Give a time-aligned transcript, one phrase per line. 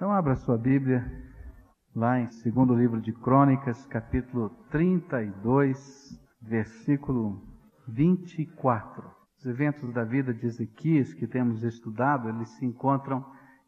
[0.00, 1.04] Então abra sua Bíblia
[1.94, 7.38] lá em segundo livro de Crônicas, capítulo 32, versículo
[7.86, 9.04] 24.
[9.38, 13.22] Os eventos da vida de Ezequias que temos estudado, eles se encontram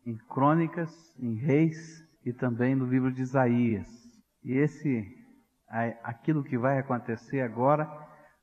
[0.06, 0.90] em Crônicas,
[1.20, 3.86] em Reis e também no livro de Isaías.
[4.42, 5.06] E esse
[6.02, 7.86] aquilo que vai acontecer agora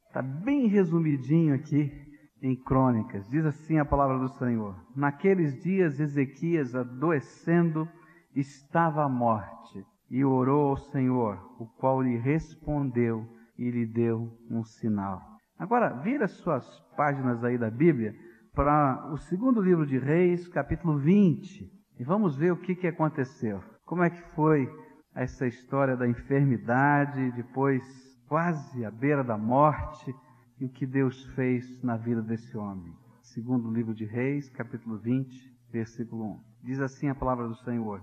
[0.06, 2.09] está bem resumidinho aqui
[2.42, 3.28] em Crônicas.
[3.30, 7.88] Diz assim a palavra do Senhor: Naqueles dias, Ezequias, adoecendo,
[8.36, 13.26] estava à morte e orou ao Senhor, o qual lhe respondeu
[13.58, 15.22] e lhe deu um sinal.
[15.58, 18.16] Agora, vira suas páginas aí da Bíblia
[18.56, 21.70] para o segundo livro de Reis, capítulo 20,
[22.00, 23.62] e vamos ver o que, que aconteceu.
[23.86, 24.68] Como é que foi
[25.14, 27.84] essa história da enfermidade, depois
[28.28, 30.14] quase à beira da morte
[30.60, 32.94] e o que Deus fez na vida desse homem.
[33.22, 36.40] Segundo o livro de Reis, capítulo 20, versículo 1.
[36.64, 38.02] Diz assim a palavra do Senhor: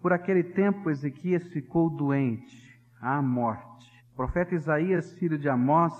[0.00, 3.88] Por aquele tempo Ezequias ficou doente, à morte.
[4.12, 5.94] O profeta Isaías, filho de Amós,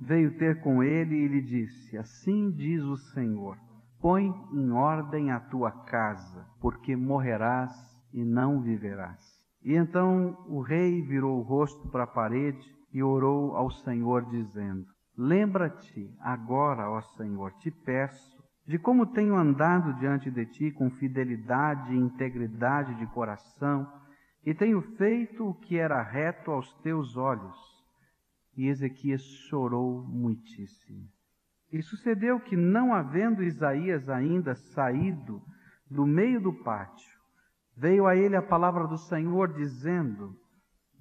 [0.00, 3.56] veio ter com ele e lhe disse: Assim diz o Senhor:
[4.00, 7.72] Põe em ordem a tua casa, porque morrerás
[8.12, 9.38] e não viverás.
[9.62, 14.86] E então o rei virou o rosto para a parede e orou ao Senhor, dizendo:
[15.22, 21.92] Lembra-te agora, ó Senhor, te peço, de como tenho andado diante de ti com fidelidade
[21.92, 23.86] e integridade de coração,
[24.42, 27.54] e tenho feito o que era reto aos teus olhos.
[28.56, 31.06] E Ezequias chorou muitíssimo.
[31.70, 35.42] E sucedeu que, não havendo Isaías ainda saído
[35.90, 37.20] do meio do pátio,
[37.76, 40.34] veio a ele a palavra do Senhor, dizendo: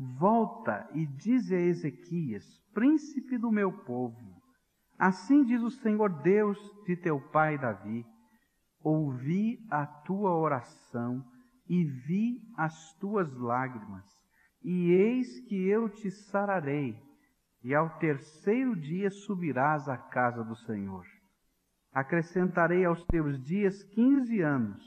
[0.02, 4.42] Volta e dize a Ezequias, príncipe do meu povo:
[4.98, 8.06] Assim diz o Senhor Deus de teu pai Davi:
[8.82, 11.22] Ouvi a tua oração
[11.68, 14.06] e vi as tuas lágrimas,
[14.64, 16.98] e eis que eu te sararei,
[17.62, 21.06] e ao terceiro dia subirás à casa do Senhor.
[21.92, 24.82] Acrescentarei aos teus dias quinze anos,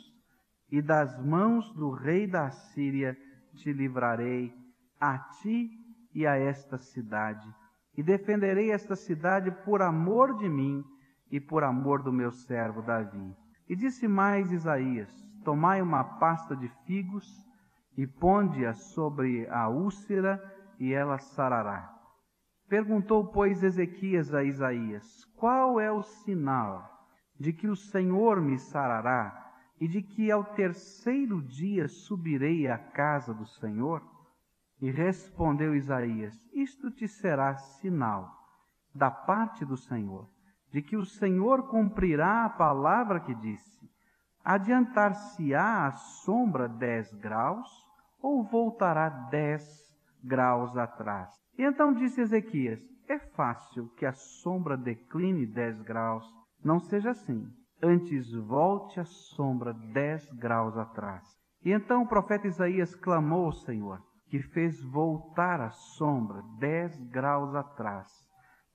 [0.71, 3.15] e das mãos do rei da Síria
[3.57, 4.62] te livrarei
[5.03, 5.69] a ti
[6.15, 7.53] e a esta cidade,
[7.97, 10.85] e defenderei esta cidade por amor de mim
[11.29, 13.35] e por amor do meu servo Davi.
[13.69, 15.11] E disse mais Isaías:
[15.45, 17.27] Tomai uma pasta de figos
[17.97, 20.41] e ponde-a sobre a úlcera,
[20.79, 21.93] e ela sarará.
[22.69, 26.89] Perguntou, pois, Ezequias a Isaías: Qual é o sinal
[27.41, 33.35] de que o Senhor me sarará e de que ao terceiro dia subirei à casa
[33.35, 34.12] do Senhor?
[34.83, 38.29] E respondeu Isaías: Isto te será sinal
[38.93, 40.29] da parte do Senhor,
[40.73, 43.89] de que o Senhor cumprirá a palavra que disse:
[44.45, 47.71] Adiantar-se-á a sombra dez graus,
[48.21, 49.65] ou voltará dez
[50.21, 51.33] graus atrás?
[51.57, 56.29] E então disse Ezequias: É fácil que a sombra decline dez graus.
[56.65, 57.49] Não seja assim.
[57.81, 61.23] Antes volte a sombra dez graus atrás.
[61.65, 67.55] E então o profeta Isaías clamou ao Senhor que fez voltar a sombra dez graus
[67.55, 68.11] atrás,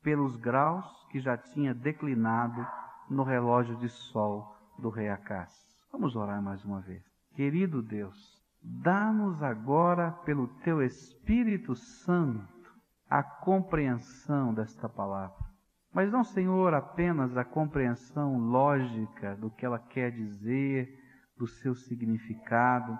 [0.03, 2.63] pelos graus que já tinha declinado
[3.09, 5.51] no relógio de sol do rei Acás.
[5.91, 7.03] Vamos orar mais uma vez.
[7.33, 12.71] Querido Deus, dá-nos agora, pelo teu Espírito Santo,
[13.09, 15.43] a compreensão desta palavra.
[15.91, 20.87] Mas não, Senhor, apenas a compreensão lógica do que ela quer dizer,
[21.35, 22.95] do seu significado,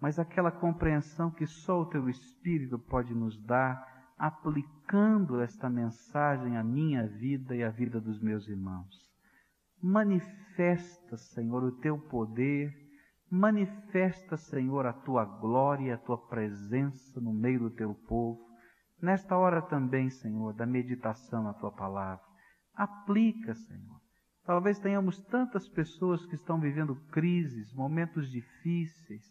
[0.00, 6.64] mas aquela compreensão que só o teu Espírito pode nos dar, aplicando esta mensagem à
[6.64, 9.10] minha vida e à vida dos meus irmãos.
[9.82, 12.70] Manifesta, Senhor, o teu poder,
[13.30, 18.40] manifesta, Senhor, a tua glória e a tua presença no meio do teu povo.
[19.00, 22.24] Nesta hora também, Senhor, da meditação na tua palavra.
[22.74, 24.00] Aplica, Senhor.
[24.44, 29.24] Talvez tenhamos tantas pessoas que estão vivendo crises, momentos difíceis,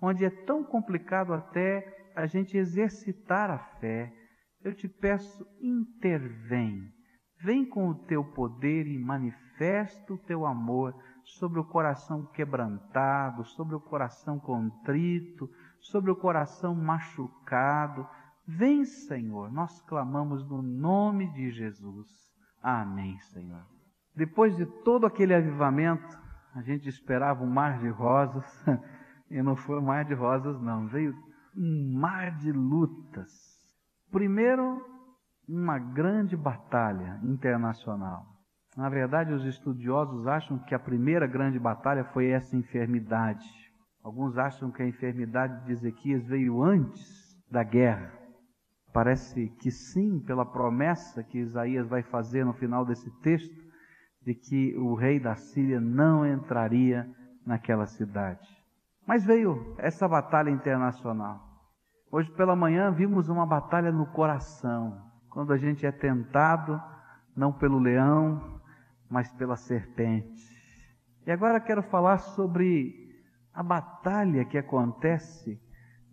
[0.00, 4.12] onde é tão complicado até a gente exercitar a fé,
[4.62, 6.90] eu te peço, intervém.
[7.40, 10.94] Vem com o teu poder e manifesta o teu amor
[11.24, 15.48] sobre o coração quebrantado, sobre o coração contrito,
[15.80, 18.06] sobre o coração machucado.
[18.46, 22.08] Vem, Senhor, nós clamamos no nome de Jesus.
[22.62, 23.66] Amém, Senhor.
[24.14, 26.18] Depois de todo aquele avivamento,
[26.54, 28.46] a gente esperava um mar de rosas.
[29.34, 30.86] E não foi um mar de rosas, não.
[30.86, 31.12] Veio
[31.56, 33.32] um mar de lutas.
[34.08, 34.80] Primeiro,
[35.48, 38.24] uma grande batalha internacional.
[38.76, 43.44] Na verdade, os estudiosos acham que a primeira grande batalha foi essa enfermidade.
[44.04, 48.12] Alguns acham que a enfermidade de Ezequias veio antes da guerra.
[48.92, 53.64] Parece que sim, pela promessa que Isaías vai fazer no final desse texto,
[54.22, 57.04] de que o rei da Síria não entraria
[57.44, 58.53] naquela cidade.
[59.06, 61.42] Mas veio essa batalha internacional.
[62.10, 66.80] Hoje pela manhã vimos uma batalha no coração, quando a gente é tentado
[67.36, 68.60] não pelo leão,
[69.10, 70.42] mas pela serpente.
[71.26, 72.94] E agora quero falar sobre
[73.52, 75.60] a batalha que acontece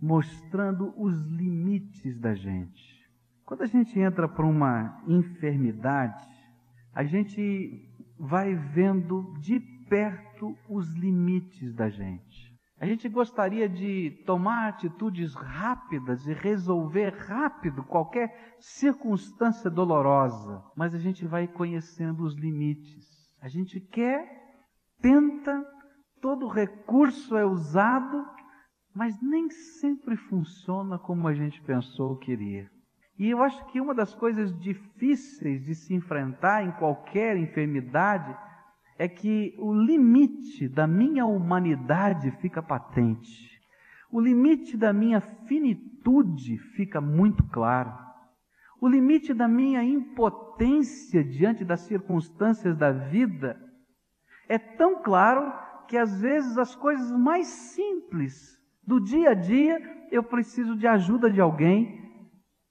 [0.01, 2.99] mostrando os limites da gente.
[3.45, 6.27] Quando a gente entra para uma enfermidade,
[6.93, 12.50] a gente vai vendo de perto os limites da gente.
[12.81, 20.97] A gente gostaria de tomar atitudes rápidas e resolver rápido qualquer circunstância dolorosa, mas a
[20.97, 23.05] gente vai conhecendo os limites.
[23.39, 24.27] A gente quer,
[24.99, 25.63] tenta,
[26.19, 28.25] todo recurso é usado,
[28.95, 29.47] mas nem
[29.79, 32.67] sempre funciona como a gente pensou ou queria.
[33.19, 38.35] E eu acho que uma das coisas difíceis de se enfrentar em qualquer enfermidade
[39.01, 43.59] é que o limite da minha humanidade fica patente.
[44.11, 47.91] O limite da minha finitude fica muito claro.
[48.79, 53.59] O limite da minha impotência diante das circunstâncias da vida
[54.47, 55.51] é tão claro
[55.87, 58.55] que às vezes as coisas mais simples
[58.85, 59.79] do dia a dia
[60.11, 62.21] eu preciso de ajuda de alguém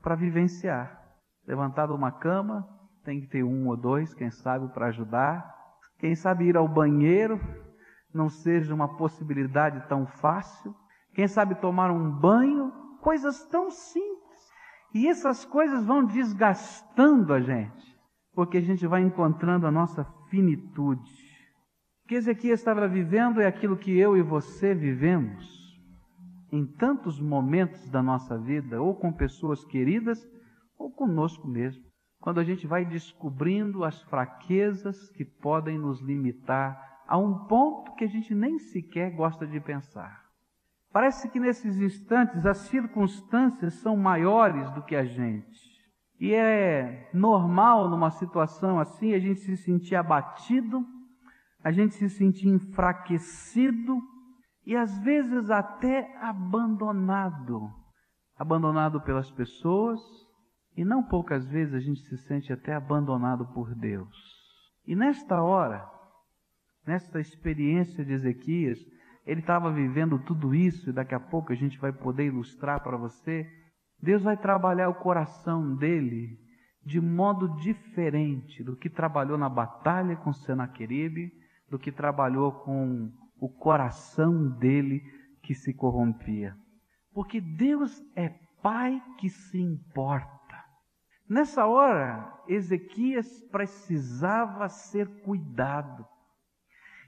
[0.00, 0.96] para vivenciar.
[1.44, 2.68] Levantar de uma cama,
[3.02, 5.58] tem que ter um ou dois, quem sabe, para ajudar.
[6.00, 7.38] Quem sabe ir ao banheiro
[8.12, 10.74] não seja uma possibilidade tão fácil.
[11.14, 14.40] Quem sabe tomar um banho, coisas tão simples.
[14.94, 17.96] E essas coisas vão desgastando a gente,
[18.34, 21.10] porque a gente vai encontrando a nossa finitude.
[22.04, 25.60] O que Ezequiel estava vivendo é aquilo que eu e você vivemos
[26.50, 30.18] em tantos momentos da nossa vida, ou com pessoas queridas,
[30.76, 31.89] ou conosco mesmo.
[32.20, 38.04] Quando a gente vai descobrindo as fraquezas que podem nos limitar a um ponto que
[38.04, 40.24] a gente nem sequer gosta de pensar.
[40.92, 45.70] Parece que nesses instantes as circunstâncias são maiores do que a gente.
[46.20, 50.84] E é normal numa situação assim a gente se sentir abatido,
[51.64, 53.98] a gente se sentir enfraquecido,
[54.66, 57.70] e às vezes até abandonado
[58.36, 60.00] abandonado pelas pessoas
[60.80, 64.16] e não poucas vezes a gente se sente até abandonado por Deus.
[64.86, 65.86] E nesta hora,
[66.86, 68.78] nesta experiência de Ezequias,
[69.26, 72.96] ele estava vivendo tudo isso e daqui a pouco a gente vai poder ilustrar para
[72.96, 73.46] você.
[74.02, 76.38] Deus vai trabalhar o coração dele
[76.82, 81.30] de modo diferente do que trabalhou na batalha com Senaqueribe,
[81.68, 85.02] do que trabalhou com o coração dele
[85.42, 86.56] que se corrompia.
[87.12, 88.30] Porque Deus é
[88.62, 90.39] Pai que se importa.
[91.30, 96.04] Nessa hora, Ezequias precisava ser cuidado.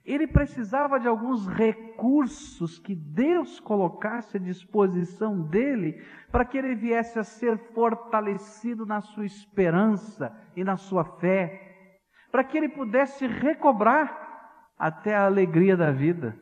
[0.05, 7.19] Ele precisava de alguns recursos que Deus colocasse à disposição dele para que ele viesse
[7.19, 11.99] a ser fortalecido na sua esperança e na sua fé,
[12.31, 16.39] para que ele pudesse recobrar até a alegria da vida.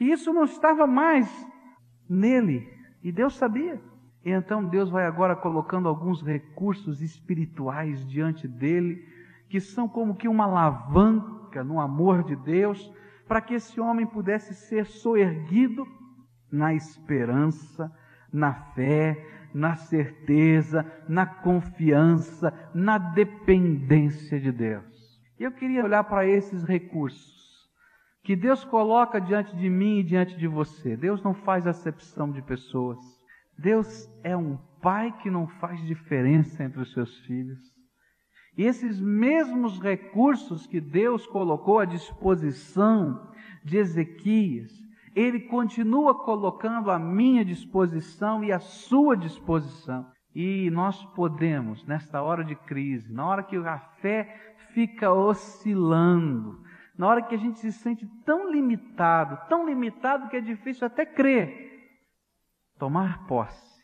[0.00, 1.28] E isso não estava mais
[2.08, 2.64] nele,
[3.02, 3.87] e Deus sabia.
[4.28, 9.02] E então Deus vai agora colocando alguns recursos espirituais diante dele,
[9.48, 12.92] que são como que uma alavanca no amor de Deus,
[13.26, 15.86] para que esse homem pudesse ser soerguido
[16.52, 17.90] na esperança,
[18.30, 19.16] na fé,
[19.54, 24.84] na certeza, na confiança, na dependência de Deus.
[25.38, 27.66] Eu queria olhar para esses recursos
[28.22, 30.98] que Deus coloca diante de mim e diante de você.
[30.98, 33.17] Deus não faz acepção de pessoas.
[33.58, 37.58] Deus é um pai que não faz diferença entre os seus filhos.
[38.56, 43.30] E esses mesmos recursos que Deus colocou à disposição
[43.64, 44.72] de Ezequias,
[45.14, 50.06] ele continua colocando à minha disposição e à sua disposição.
[50.34, 56.62] E nós podemos, nesta hora de crise, na hora que a fé fica oscilando,
[56.96, 61.04] na hora que a gente se sente tão limitado, tão limitado que é difícil até
[61.04, 61.67] crer,
[62.78, 63.82] tomar posse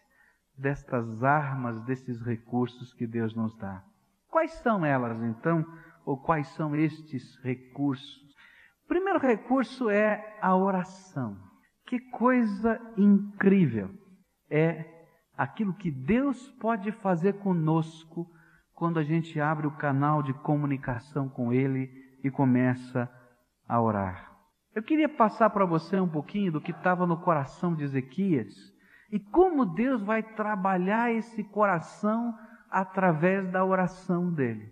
[0.56, 3.82] destas armas, desses recursos que Deus nos dá.
[4.30, 5.64] Quais são elas então,
[6.04, 8.22] ou quais são estes recursos?
[8.84, 11.36] O primeiro recurso é a oração.
[11.86, 13.90] Que coisa incrível
[14.50, 14.84] é
[15.36, 18.30] aquilo que Deus pode fazer conosco
[18.74, 21.90] quando a gente abre o canal de comunicação com Ele
[22.22, 23.10] e começa
[23.68, 24.32] a orar.
[24.74, 28.73] Eu queria passar para você um pouquinho do que estava no coração de Ezequias
[29.14, 32.34] e como Deus vai trabalhar esse coração
[32.68, 34.68] através da oração dele.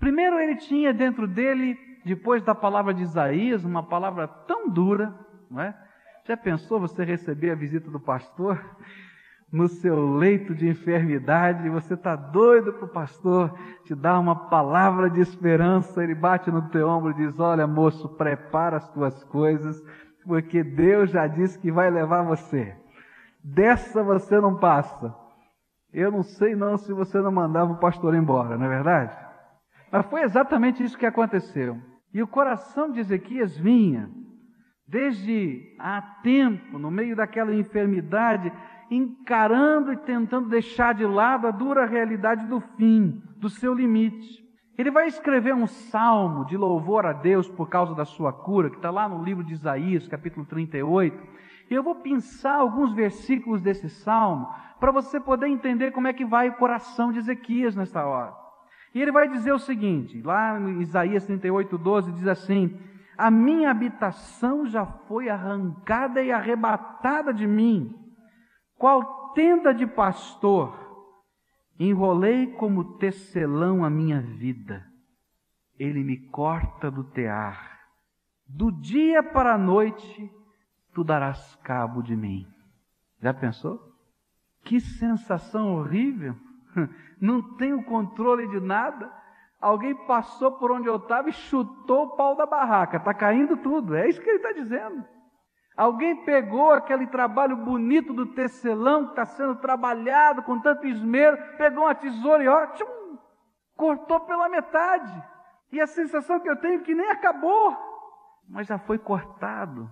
[0.00, 5.14] Primeiro, ele tinha dentro dele, depois da palavra de Isaías, uma palavra tão dura,
[5.48, 5.72] não é?
[6.26, 8.60] Já pensou você receber a visita do pastor
[9.52, 15.08] no seu leito de enfermidade você está doido para o pastor te dar uma palavra
[15.08, 16.02] de esperança?
[16.02, 19.80] Ele bate no teu ombro e diz: Olha, moço, prepara as tuas coisas,
[20.24, 22.82] porque Deus já disse que vai levar você.
[23.44, 25.14] Dessa você não passa.
[25.92, 29.16] Eu não sei não se você não mandava o pastor embora, não é verdade?
[29.92, 31.78] Mas foi exatamente isso que aconteceu.
[32.12, 34.08] E o coração de Ezequias vinha,
[34.88, 38.50] desde há tempo, no meio daquela enfermidade,
[38.90, 44.42] encarando e tentando deixar de lado a dura realidade do fim, do seu limite.
[44.76, 48.76] Ele vai escrever um salmo de louvor a Deus por causa da sua cura, que
[48.76, 51.16] está lá no livro de Isaías, capítulo 38.
[51.70, 56.48] Eu vou pensar alguns versículos desse salmo para você poder entender como é que vai
[56.48, 58.34] o coração de Ezequias nesta hora.
[58.94, 62.78] E ele vai dizer o seguinte, lá em Isaías 38, 12, diz assim:
[63.18, 67.92] A minha habitação já foi arrancada e arrebatada de mim,
[68.76, 70.78] qual tenda de pastor,
[71.78, 74.84] enrolei como tecelão a minha vida.
[75.78, 77.80] Ele me corta do tear.
[78.46, 80.30] Do dia para a noite,
[80.94, 82.46] tu darás cabo de mim.
[83.20, 83.80] Já pensou?
[84.64, 86.34] Que sensação horrível!
[87.20, 89.10] não tenho controle de nada.
[89.60, 93.94] Alguém passou por onde eu estava e chutou o pau da barraca, está caindo tudo.
[93.94, 95.04] É isso que ele está dizendo.
[95.76, 101.84] Alguém pegou aquele trabalho bonito do tecelão que está sendo trabalhado com tanto esmero, pegou
[101.84, 103.18] uma tesoura e ó, tchum,
[103.76, 105.24] cortou pela metade.
[105.72, 107.76] E a sensação que eu tenho é que nem acabou,
[108.48, 109.90] mas já foi cortado.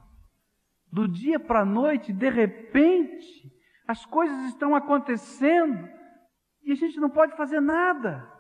[0.93, 3.51] Do dia para a noite, de repente,
[3.89, 5.89] as coisas estão acontecendo
[6.63, 8.31] e a gente não pode fazer nada.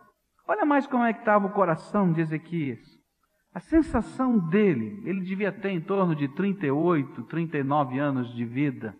[0.46, 2.80] Olha mais como é que estava o coração de Ezequias.
[3.54, 8.94] A sensação dele, ele devia ter em torno de 38, 39 anos de vida.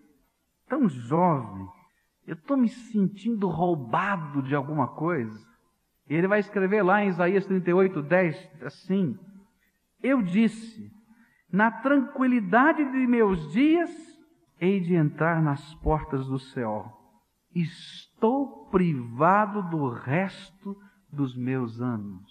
[0.69, 1.67] Tão jovem.
[2.27, 5.39] Eu estou me sentindo roubado de alguma coisa.
[6.09, 9.19] E ele vai escrever lá em Isaías 38, 10, assim:
[10.03, 10.91] Eu disse,
[11.53, 13.91] na tranquilidade de meus dias,
[14.61, 17.03] hei de entrar nas portas do céu
[17.55, 20.77] estou privado do resto
[21.11, 22.31] dos meus anos.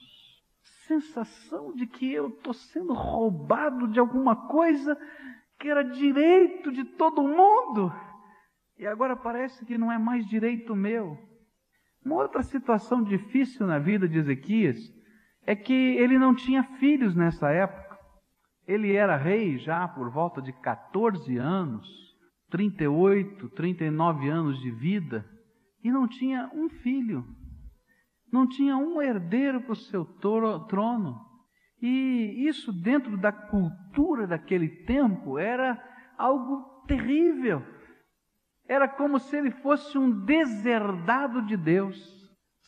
[0.87, 4.97] Sensação de que eu estou sendo roubado de alguma coisa
[5.59, 7.93] que era direito de todo mundo
[8.77, 11.17] e agora parece que não é mais direito meu.
[12.03, 14.77] Uma outra situação difícil na vida de Ezequias
[15.45, 17.90] é que ele não tinha filhos nessa época.
[18.71, 21.85] Ele era rei já por volta de 14 anos
[22.51, 25.29] 38, 39 anos de vida
[25.83, 27.25] e não tinha um filho,
[28.31, 31.19] não tinha um herdeiro para o seu trono.
[31.81, 35.77] E isso, dentro da cultura daquele tempo, era
[36.17, 37.61] algo terrível.
[38.69, 41.99] Era como se ele fosse um deserdado de Deus.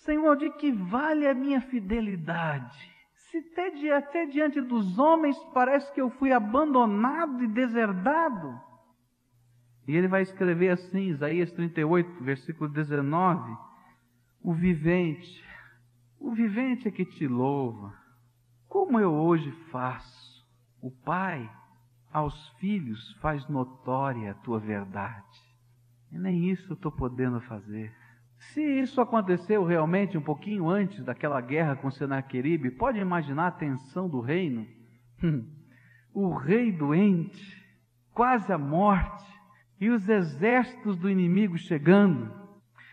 [0.04, 2.93] Senhor, de que vale a minha fidelidade?
[3.34, 8.62] Se até, até diante dos homens parece que eu fui abandonado e deserdado.
[9.88, 13.58] E ele vai escrever assim, Isaías 38, versículo 19:
[14.40, 15.44] O vivente,
[16.20, 17.92] o vivente é que te louva,
[18.70, 20.46] como eu hoje faço.
[20.80, 21.50] O Pai
[22.12, 25.42] aos filhos faz notória a tua verdade.
[26.12, 28.03] E nem isso eu estou podendo fazer.
[28.52, 34.10] Se isso aconteceu realmente um pouquinho antes daquela guerra com Senaqueribe, pode imaginar a tensão
[34.10, 34.68] do reino?
[36.14, 37.42] o rei doente,
[38.14, 39.24] quase à morte,
[39.80, 42.32] e os exércitos do inimigo chegando.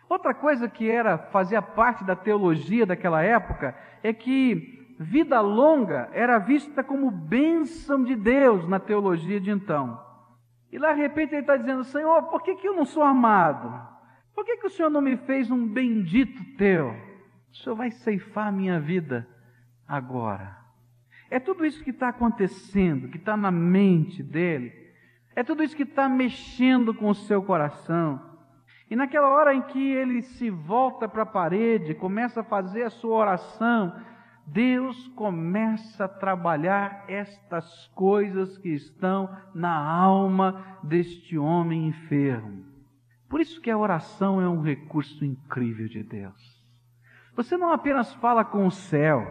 [0.09, 6.39] Outra coisa que era fazia parte da teologia daquela época é que vida longa era
[6.39, 10.01] vista como bênção de Deus na teologia de então.
[10.73, 13.89] E lá de repente ele está dizendo: Senhor, por que, que eu não sou amado?
[14.35, 16.95] Por que, que o Senhor não me fez um bendito teu?
[17.53, 19.29] O Senhor vai ceifar a minha vida
[19.87, 20.57] agora.
[21.31, 24.73] É tudo isso que está acontecendo, que está na mente dele.
[25.35, 28.21] É tudo isso que está mexendo com o seu coração.
[28.91, 32.91] E naquela hora em que ele se volta para a parede, começa a fazer a
[32.91, 33.95] sua oração,
[34.45, 42.70] Deus começa a trabalhar estas coisas que estão na alma deste homem enfermo.
[43.31, 46.61] Por isso que a oração é um recurso incrível de Deus.
[47.37, 49.25] Você não apenas fala com o céu,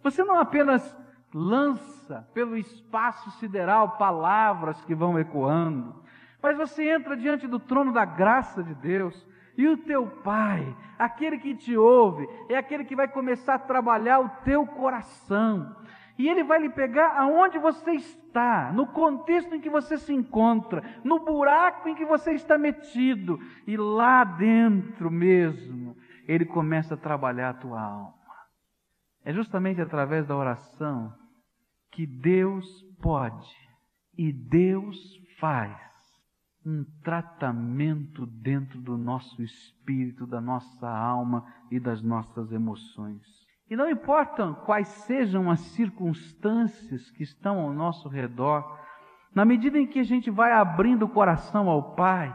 [0.00, 0.96] você não apenas
[1.34, 6.04] lança pelo espaço sideral palavras que vão ecoando.
[6.40, 11.38] Mas você entra diante do trono da graça de Deus, e o teu Pai, aquele
[11.38, 15.74] que te ouve, é aquele que vai começar a trabalhar o teu coração.
[16.16, 20.82] E ele vai lhe pegar aonde você está, no contexto em que você se encontra,
[21.02, 25.96] no buraco em que você está metido, e lá dentro mesmo,
[26.28, 28.14] ele começa a trabalhar a tua alma.
[29.24, 31.12] É justamente através da oração
[31.90, 32.66] que Deus
[33.00, 33.54] pode
[34.16, 34.96] e Deus
[35.40, 35.76] faz
[36.64, 43.43] um tratamento dentro do nosso espírito, da nossa alma e das nossas emoções.
[43.74, 48.62] E não importam quais sejam as circunstâncias que estão ao nosso redor,
[49.34, 52.32] na medida em que a gente vai abrindo o coração ao Pai,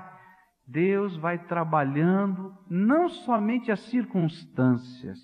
[0.67, 5.17] Deus vai trabalhando não somente as circunstâncias,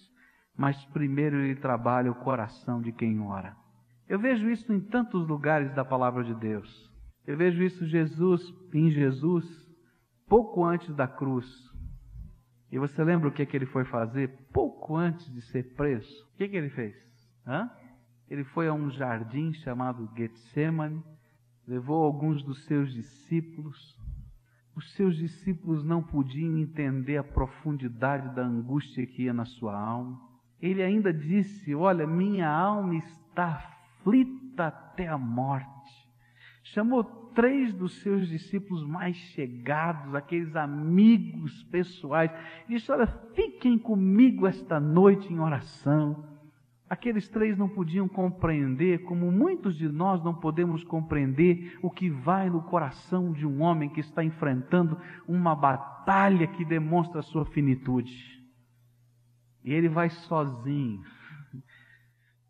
[0.58, 3.54] mas primeiro Ele trabalha o coração de quem ora.
[4.08, 6.90] Eu vejo isso em tantos lugares da palavra de Deus.
[7.28, 8.42] Eu vejo isso Jesus,
[8.74, 9.46] em Jesus,
[10.30, 11.46] pouco antes da cruz.
[12.72, 16.24] E você lembra o que, que ele foi fazer pouco antes de ser preso?
[16.34, 16.96] O que, que ele fez?
[17.46, 17.70] Hã?
[18.30, 21.04] Ele foi a um jardim chamado Getsemane,
[21.68, 23.96] levou alguns dos seus discípulos.
[24.76, 30.20] Os seus discípulos não podiam entender a profundidade da angústia que ia na sua alma.
[30.60, 36.10] Ele ainda disse: Olha, minha alma está aflita até a morte.
[36.64, 42.32] Chamou três dos seus discípulos mais chegados, aqueles amigos pessoais,
[42.68, 46.34] e disse: Olha, fiquem comigo esta noite em oração.
[46.90, 52.50] Aqueles três não podiam compreender, como muitos de nós não podemos compreender, o que vai
[52.50, 58.14] no coração de um homem que está enfrentando uma batalha que demonstra a sua finitude.
[59.64, 61.02] E ele vai sozinho,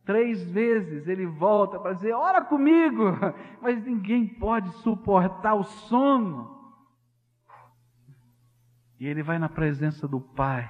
[0.05, 3.03] Três vezes ele volta para dizer: Ora comigo,
[3.62, 6.53] mas ninguém pode suportar o sono.
[9.00, 10.70] E ele vai na presença do Pai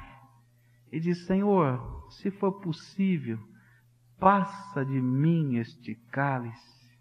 [0.89, 3.37] e diz: Senhor, se for possível,
[4.17, 6.97] passa de mim este cálice,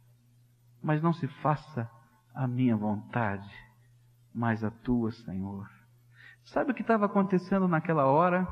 [0.83, 1.89] mas não se faça
[2.35, 3.49] a minha vontade,
[4.35, 5.71] mas a tua, Senhor.
[6.43, 8.47] Sabe o que estava acontecendo naquela hora?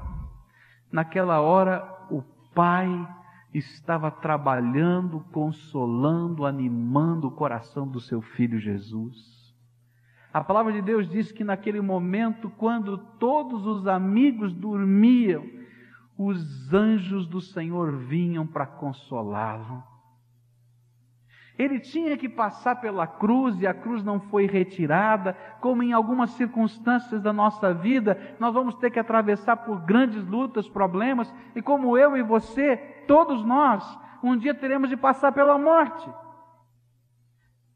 [0.90, 2.22] Naquela hora, o
[2.54, 2.88] Pai
[3.52, 9.42] estava trabalhando, consolando, animando o coração do seu filho Jesus.
[10.32, 15.44] A palavra de Deus diz que naquele momento, quando todos os amigos dormiam,
[16.16, 19.82] os anjos do Senhor vinham para consolá-lo.
[21.58, 26.30] Ele tinha que passar pela cruz e a cruz não foi retirada, como em algumas
[26.30, 31.96] circunstâncias da nossa vida, nós vamos ter que atravessar por grandes lutas, problemas, e como
[31.98, 33.84] eu e você, todos nós,
[34.22, 36.08] um dia teremos de passar pela morte.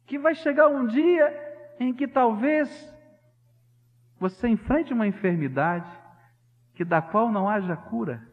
[0.06, 2.68] Que vai chegar um dia em que talvez
[4.18, 5.90] você enfrente uma enfermidade
[6.74, 8.26] que da qual não haja cura.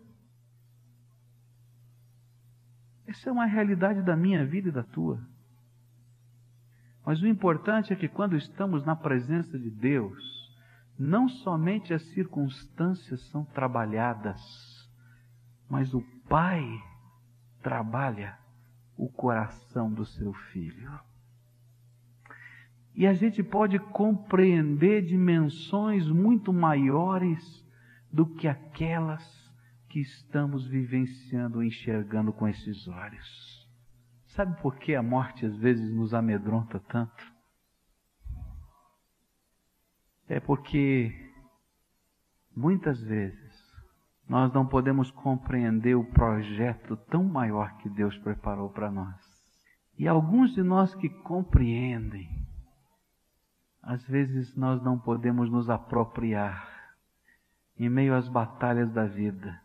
[3.08, 5.19] Essa é uma realidade da minha vida e da tua.
[7.06, 10.21] Mas o importante é que quando estamos na presença de Deus,
[10.97, 14.41] não somente as circunstâncias são trabalhadas,
[15.69, 16.81] mas o Pai
[17.62, 18.38] trabalha
[18.97, 20.99] o coração do seu filho.
[22.95, 27.63] E a gente pode compreender dimensões muito maiores
[28.12, 29.23] do que aquelas
[29.89, 33.63] que estamos vivenciando, enxergando com esses olhos.
[34.27, 37.33] Sabe por que a morte às vezes nos amedronta tanto?
[40.27, 41.12] É porque
[42.55, 43.42] muitas vezes
[44.27, 49.15] nós não podemos compreender o projeto tão maior que Deus preparou para nós.
[49.97, 52.29] E alguns de nós que compreendem,
[53.81, 56.67] às vezes nós não podemos nos apropriar
[57.77, 59.62] em meio às batalhas da vida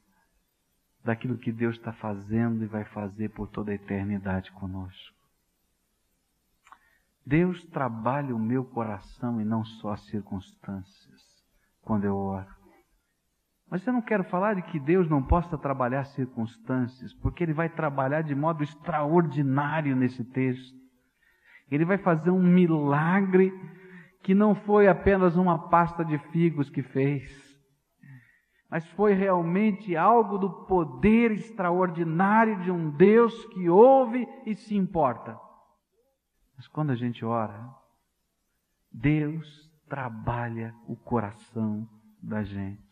[1.04, 5.16] daquilo que Deus está fazendo e vai fazer por toda a eternidade conosco.
[7.24, 11.22] Deus trabalha o meu coração e não só as circunstâncias
[11.82, 12.57] quando eu oro.
[13.70, 17.68] Mas eu não quero falar de que Deus não possa trabalhar circunstâncias, porque Ele vai
[17.68, 20.76] trabalhar de modo extraordinário nesse texto.
[21.70, 23.52] Ele vai fazer um milagre
[24.22, 27.48] que não foi apenas uma pasta de figos que fez
[28.70, 35.38] mas foi realmente algo do poder extraordinário de um Deus que ouve e se importa.
[36.56, 37.66] Mas quando a gente ora,
[38.92, 41.88] Deus trabalha o coração
[42.22, 42.87] da gente.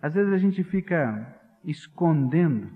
[0.00, 2.70] Às vezes a gente fica escondendo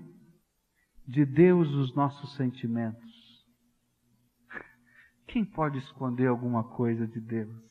[1.07, 3.13] de Deus os nossos sentimentos.
[5.27, 7.65] Quem pode esconder alguma coisa de Deus?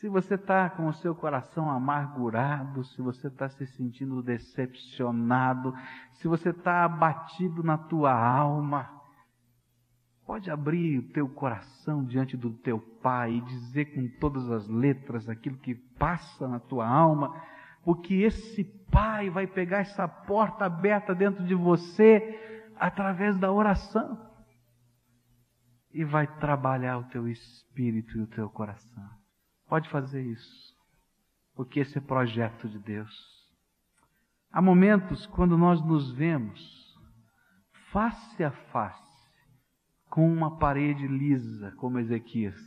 [0.00, 5.74] Se você está com o seu coração amargurado, se você está se sentindo decepcionado,
[6.12, 8.88] se você está abatido na tua alma,
[10.24, 15.28] pode abrir o teu coração diante do teu Pai e dizer com todas as letras
[15.28, 17.34] aquilo que passa na tua alma,
[17.84, 24.28] porque esse Pai vai pegar essa porta aberta dentro de você através da oração
[25.92, 29.08] e vai trabalhar o teu espírito e o teu coração.
[29.68, 30.74] Pode fazer isso,
[31.54, 33.14] porque esse é projeto de Deus.
[34.50, 36.60] Há momentos quando nós nos vemos
[37.92, 39.10] face a face
[40.08, 42.58] com uma parede lisa, como Ezequias.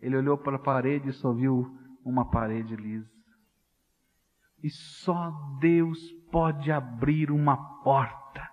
[0.00, 3.11] Ele olhou para a parede e só viu uma parede lisa.
[4.62, 5.98] E só Deus
[6.30, 8.48] pode abrir uma porta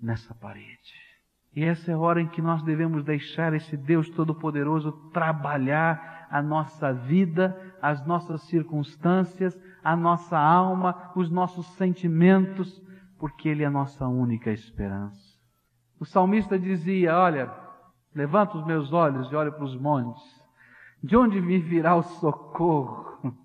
[0.00, 1.12] nessa parede.
[1.54, 6.40] E essa é a hora em que nós devemos deixar esse Deus Todo-Poderoso trabalhar a
[6.40, 12.82] nossa vida, as nossas circunstâncias, a nossa alma, os nossos sentimentos,
[13.18, 15.20] porque Ele é a nossa única esperança.
[16.00, 17.52] O salmista dizia: Olha,
[18.14, 20.22] levanto os meus olhos e olho para os montes,
[21.04, 23.36] de onde me virá o socorro?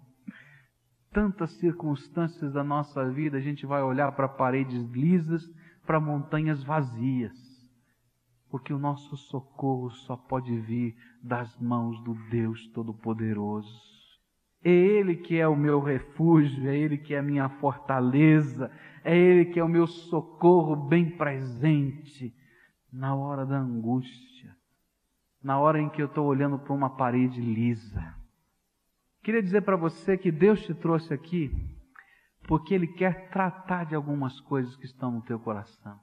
[1.17, 5.43] Tantas circunstâncias da nossa vida, a gente vai olhar para paredes lisas,
[5.83, 7.57] para montanhas vazias
[8.49, 13.69] porque o nosso socorro só pode vir das mãos do Deus Todo-Poderoso.
[14.63, 18.71] É Ele que é o meu refúgio, é Ele que é a minha fortaleza,
[19.03, 22.33] é Ele que é o meu socorro bem presente
[22.91, 24.55] na hora da angústia,
[25.43, 28.16] na hora em que eu estou olhando para uma parede lisa.
[29.23, 31.51] Queria dizer para você que Deus te trouxe aqui
[32.47, 35.99] porque Ele quer tratar de algumas coisas que estão no teu coração.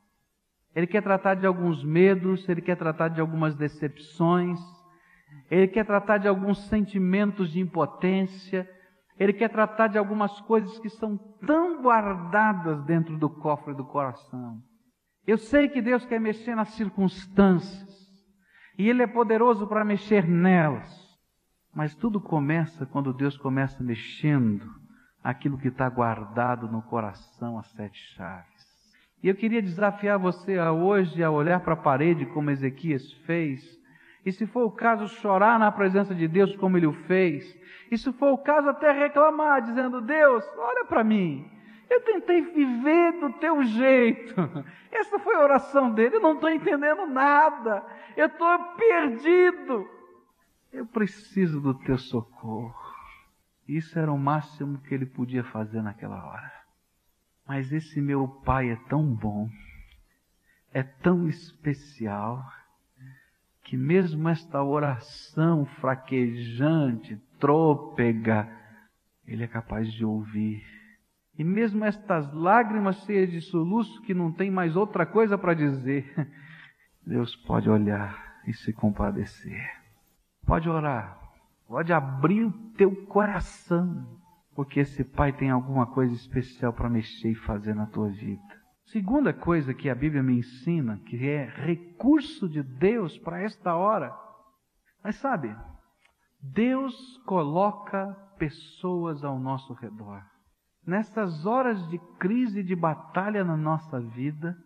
[0.75, 4.59] Ele quer tratar de alguns medos, ele quer tratar de algumas decepções,
[5.51, 8.69] ele quer tratar de alguns sentimentos de impotência,
[9.19, 14.61] ele quer tratar de algumas coisas que são tão guardadas dentro do cofre do coração.
[15.27, 17.95] Eu sei que Deus quer mexer nas circunstâncias,
[18.77, 21.04] e Ele é poderoso para mexer nelas,
[21.75, 24.65] mas tudo começa quando Deus começa mexendo
[25.23, 28.55] aquilo que está guardado no coração a sete chaves.
[29.23, 33.63] E eu queria desafiar você a hoje a olhar para a parede como Ezequias fez.
[34.25, 37.59] E se for o caso, chorar na presença de Deus como ele o fez.
[37.91, 41.51] E se for o caso, até reclamar, dizendo: Deus, olha para mim.
[41.89, 44.35] Eu tentei viver do teu jeito.
[44.91, 46.17] Essa foi a oração dele.
[46.17, 47.85] Eu não estou entendendo nada.
[48.17, 49.89] Eu estou perdido.
[50.75, 52.75] Eu preciso do teu socorro.
[53.67, 56.53] Isso era o máximo que ele podia fazer naquela hora.
[57.47, 59.49] Mas esse meu pai é tão bom,
[60.73, 62.45] é tão especial,
[63.63, 68.51] que mesmo esta oração fraquejante, trôpega,
[69.29, 70.67] ele é capaz de ouvir.
[71.39, 76.13] E mesmo estas lágrimas cheias de soluço que não tem mais outra coisa para dizer,
[77.07, 79.84] Deus pode olhar e se compadecer.
[80.47, 81.19] Pode orar,
[81.67, 84.15] pode abrir o teu coração
[84.55, 88.43] porque esse pai tem alguma coisa especial para mexer e fazer na tua vida.
[88.87, 94.15] Segunda coisa que a Bíblia me ensina, que é recurso de Deus para esta hora.
[95.03, 95.55] Mas sabe,
[96.41, 100.23] Deus coloca pessoas ao nosso redor.
[100.87, 104.57] Nessas horas de crise e de batalha na nossa vida,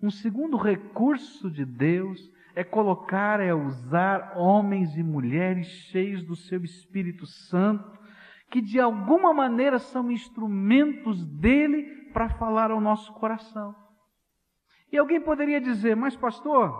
[0.00, 2.20] um segundo recurso de Deus
[2.54, 7.98] é colocar, é usar homens e mulheres cheios do seu Espírito Santo
[8.50, 13.74] que de alguma maneira são instrumentos dele para falar ao nosso coração.
[14.92, 16.72] E alguém poderia dizer, mas pastor,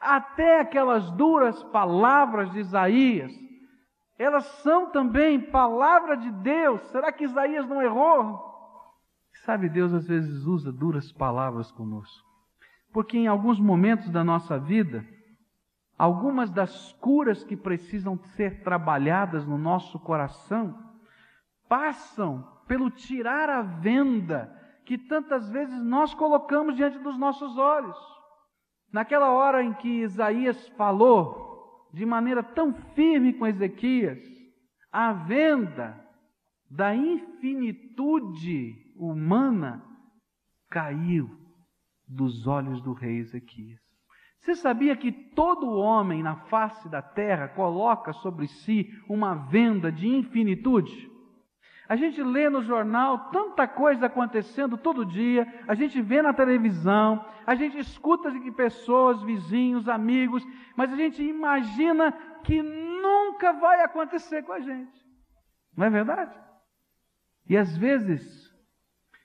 [0.00, 3.32] até aquelas duras palavras de Isaías,
[4.18, 6.82] elas são também palavra de Deus.
[6.88, 8.52] Será que Isaías não errou?
[9.44, 12.23] Sabe, Deus às vezes usa duras palavras conosco.
[12.94, 15.04] Porque em alguns momentos da nossa vida,
[15.98, 20.78] algumas das curas que precisam ser trabalhadas no nosso coração,
[21.68, 24.48] passam pelo tirar a venda
[24.84, 27.98] que tantas vezes nós colocamos diante dos nossos olhos.
[28.92, 34.20] Naquela hora em que Isaías falou de maneira tão firme com Ezequias,
[34.92, 36.00] a venda
[36.70, 39.84] da infinitude humana
[40.70, 41.43] caiu
[42.06, 43.80] dos olhos do rei Ezequias.
[44.38, 50.06] Você sabia que todo homem na face da terra coloca sobre si uma venda de
[50.06, 51.10] infinitude?
[51.88, 57.24] A gente lê no jornal tanta coisa acontecendo todo dia, a gente vê na televisão,
[57.46, 62.12] a gente escuta de pessoas, vizinhos, amigos, mas a gente imagina
[62.42, 64.92] que nunca vai acontecer com a gente.
[65.76, 66.38] Não é verdade?
[67.48, 68.52] E às vezes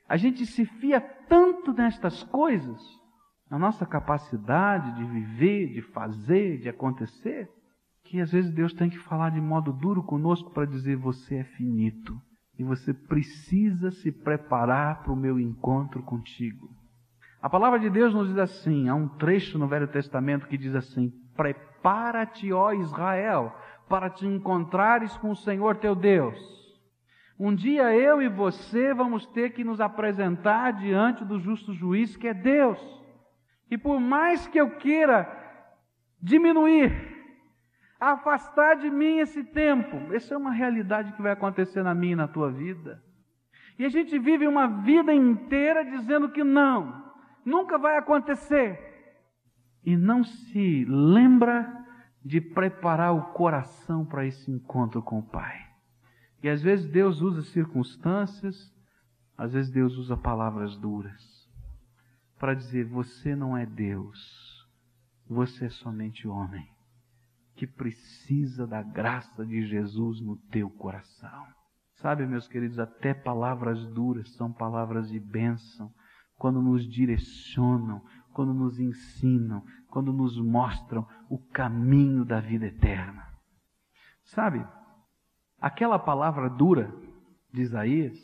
[0.08, 2.82] a gente se fia tanto nestas coisas,
[3.50, 7.50] na nossa capacidade de viver, de fazer, de acontecer,
[8.04, 11.44] que às vezes Deus tem que falar de modo duro conosco para dizer: você é
[11.44, 12.20] finito
[12.58, 16.68] e você precisa se preparar para o meu encontro contigo.
[17.42, 20.76] A palavra de Deus nos diz assim: há um trecho no Velho Testamento que diz
[20.76, 23.56] assim: Prepara-te, ó Israel,
[23.88, 26.59] para te encontrares com o Senhor teu Deus.
[27.39, 32.28] Um dia eu e você vamos ter que nos apresentar diante do justo juiz que
[32.28, 32.80] é Deus.
[33.71, 35.38] E por mais que eu queira
[36.21, 37.17] diminuir
[37.99, 40.13] afastar de mim esse tempo.
[40.13, 43.04] Essa é uma realidade que vai acontecer na minha e na tua vida.
[43.78, 47.12] E a gente vive uma vida inteira dizendo que não,
[47.45, 48.80] nunca vai acontecer.
[49.84, 51.78] E não se lembra
[52.23, 55.68] de preparar o coração para esse encontro com o Pai.
[56.41, 58.73] E às vezes Deus usa circunstâncias,
[59.38, 61.21] às vezes Deus usa palavras duras
[62.39, 64.67] para dizer: você não é Deus,
[65.28, 66.67] você é somente homem
[67.60, 71.45] que precisa da graça de Jesus no teu coração.
[71.95, 75.93] Sabe, meus queridos, até palavras duras são palavras de bênção
[76.38, 83.28] quando nos direcionam, quando nos ensinam, quando nos mostram o caminho da vida eterna.
[84.23, 84.65] Sabe,
[85.62, 86.93] aquela palavra dura
[87.52, 88.17] de Isaías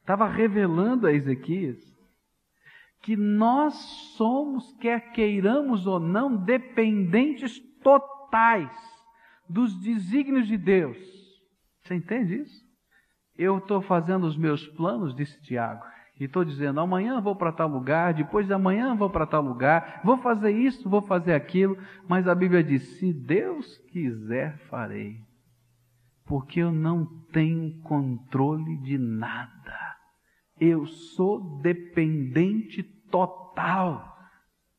[0.00, 1.94] estava revelando a Ezequias
[3.00, 3.74] que nós
[4.16, 8.70] somos, quer queiramos ou não, dependentes totais
[9.48, 10.96] dos desígnios de Deus.
[11.82, 12.64] Você entende isso?
[13.36, 15.84] Eu estou fazendo os meus planos, disse Tiago,
[16.18, 20.00] e estou dizendo: amanhã vou para tal lugar, depois de amanhã vou para tal lugar,
[20.02, 21.76] vou fazer isso, vou fazer aquilo,
[22.08, 25.20] mas a Bíblia diz: se Deus quiser, farei,
[26.24, 29.96] porque eu não tenho controle de nada,
[30.58, 34.16] eu sou dependente total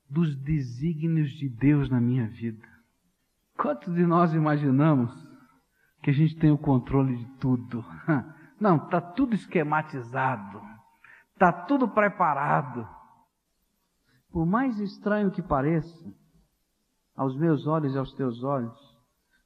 [0.10, 2.67] dos desígnios de Deus na minha vida.
[3.58, 5.12] Quantos de nós imaginamos
[6.01, 7.84] que a gente tem o controle de tudo?
[8.60, 10.62] Não, está tudo esquematizado,
[11.34, 12.88] está tudo preparado.
[14.31, 16.13] Por mais estranho que pareça,
[17.15, 18.94] aos meus olhos e aos teus olhos,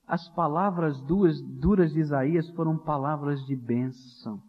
[0.10, 4.42] as palavras duras, duras de Isaías foram palavras de bênção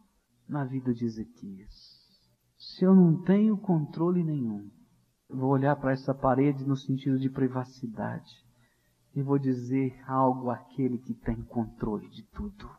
[0.48, 2.00] na vida de Ezequias.
[2.56, 4.70] Se eu não tenho controle nenhum,
[5.28, 8.32] vou olhar para essa parede no sentido de privacidade
[9.14, 12.70] e vou dizer algo àquele que tem controle de tudo.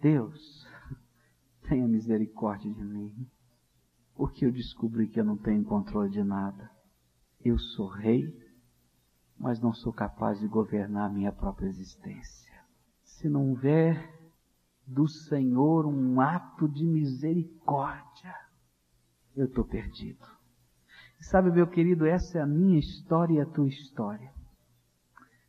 [0.00, 0.66] Deus,
[1.68, 3.12] tenha misericórdia de mim,
[4.14, 6.70] porque eu descobri que eu não tenho controle de nada.
[7.44, 8.34] Eu sou rei,
[9.38, 12.52] mas não sou capaz de governar a minha própria existência.
[13.02, 14.12] Se não houver
[14.86, 18.34] do Senhor um ato de misericórdia,
[19.36, 20.24] eu estou perdido.
[21.20, 24.32] Sabe, meu querido, essa é a minha história e a tua história.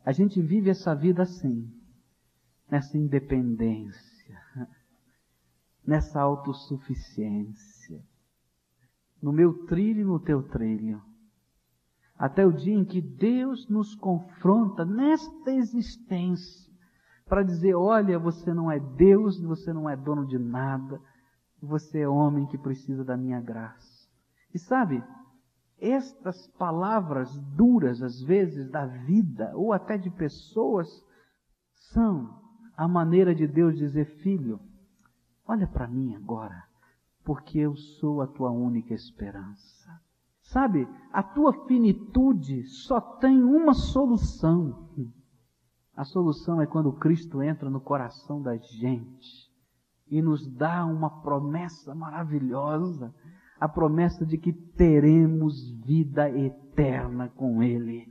[0.06, 1.70] A gente vive essa vida assim,
[2.70, 4.42] nessa independência,
[5.86, 8.02] nessa autossuficiência,
[9.22, 11.02] no meu trilho e no teu trilho.
[12.18, 16.72] Até o dia em que Deus nos confronta nesta existência
[17.26, 21.02] para dizer: olha, você não é Deus, você não é dono de nada,
[21.62, 24.08] você é homem que precisa da minha graça.
[24.54, 25.04] E sabe,
[25.78, 30.88] estas palavras duras, às vezes, da vida ou até de pessoas,
[31.92, 32.42] são
[32.78, 34.60] a maneira de Deus dizer: Filho,
[35.46, 36.64] olha para mim agora,
[37.26, 40.05] porque eu sou a tua única esperança.
[40.46, 44.90] Sabe, a tua finitude só tem uma solução.
[45.96, 49.50] A solução é quando Cristo entra no coração da gente
[50.08, 53.14] e nos dá uma promessa maravilhosa
[53.60, 58.06] a promessa de que teremos vida eterna com Ele.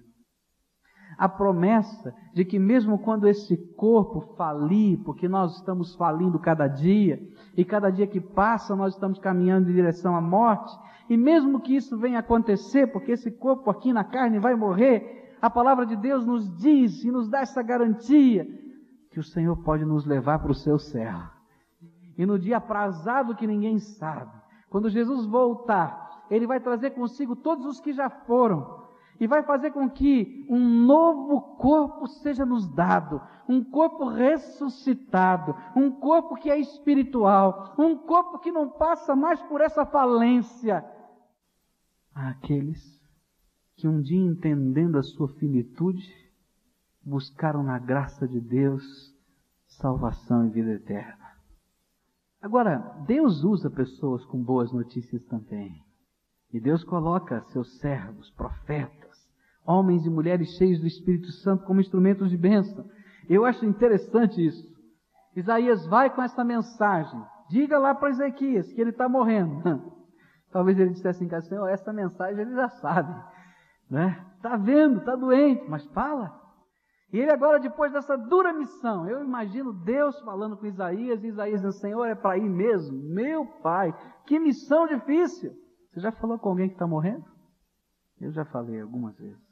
[1.16, 7.20] A promessa de que, mesmo quando esse corpo falir, porque nós estamos falindo cada dia,
[7.56, 10.74] e cada dia que passa nós estamos caminhando em direção à morte,
[11.08, 15.50] e mesmo que isso venha acontecer, porque esse corpo aqui na carne vai morrer, a
[15.50, 18.46] palavra de Deus nos diz e nos dá essa garantia
[19.10, 21.20] que o Senhor pode nos levar para o seu céu.
[22.16, 24.32] E no dia aprazado que ninguém sabe,
[24.70, 28.82] quando Jesus voltar, ele vai trazer consigo todos os que já foram.
[29.20, 35.90] e vai fazer com que um novo corpo seja nos dado, um corpo ressuscitado, um
[35.90, 40.84] corpo que é espiritual, um corpo que não passa mais por essa falência.
[42.14, 42.94] Aqueles
[43.76, 46.04] que um dia entendendo a sua finitude,
[47.02, 49.12] buscaram na graça de Deus
[49.66, 51.24] salvação e vida eterna.
[52.40, 55.82] Agora, Deus usa pessoas com boas notícias também.
[56.52, 59.28] E Deus coloca seus servos, profetas,
[59.66, 62.88] homens e mulheres cheios do Espírito Santo como instrumentos de bênção.
[63.28, 64.64] Eu acho interessante isso.
[65.34, 67.20] Isaías vai com essa mensagem.
[67.50, 69.92] Diga lá para Ezequias que ele está morrendo.
[70.54, 73.12] Talvez ele dissesse em casa, Senhor, essa mensagem ele já sabe.
[73.90, 74.24] Né?
[74.40, 76.32] Tá vendo, está doente, mas fala.
[77.12, 81.60] E ele agora, depois dessa dura missão, eu imagino Deus falando com Isaías, e Isaías
[81.60, 82.96] dizendo, Senhor, é para ir mesmo?
[82.96, 83.92] Meu pai,
[84.26, 85.52] que missão difícil.
[85.90, 87.24] Você já falou com alguém que está morrendo?
[88.20, 89.42] Eu já falei algumas vezes.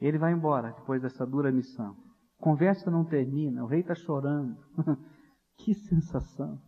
[0.00, 1.94] Ele vai embora depois dessa dura missão.
[2.40, 4.56] Conversa não termina, o rei está chorando.
[5.58, 6.58] que sensação.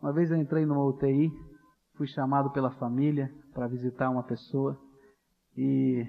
[0.00, 1.32] Uma vez eu entrei numa UTI,
[2.00, 4.74] fui chamado pela família para visitar uma pessoa.
[5.54, 6.02] E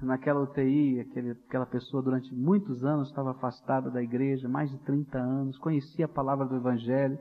[0.00, 5.18] naquela UTI, aquele, aquela pessoa durante muitos anos estava afastada da igreja, mais de 30
[5.18, 7.18] anos, conhecia a palavra do Evangelho.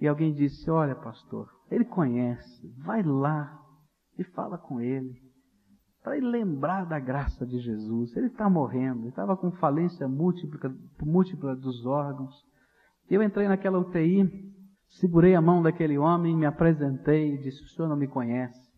[0.00, 3.60] E alguém disse: Olha, pastor, ele conhece, vai lá,
[4.18, 5.12] e fala com ele,
[6.02, 8.16] para ele lembrar da graça de Jesus.
[8.16, 12.34] Ele está morrendo, ele estava com falência múltipla, múltipla dos órgãos.
[13.10, 14.51] Eu entrei naquela UTI,
[14.92, 18.70] segurei a mão daquele homem, me apresentei e disse: O senhor não me conhece,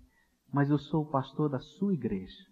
[0.53, 2.45] mas eu sou o pastor da sua igreja,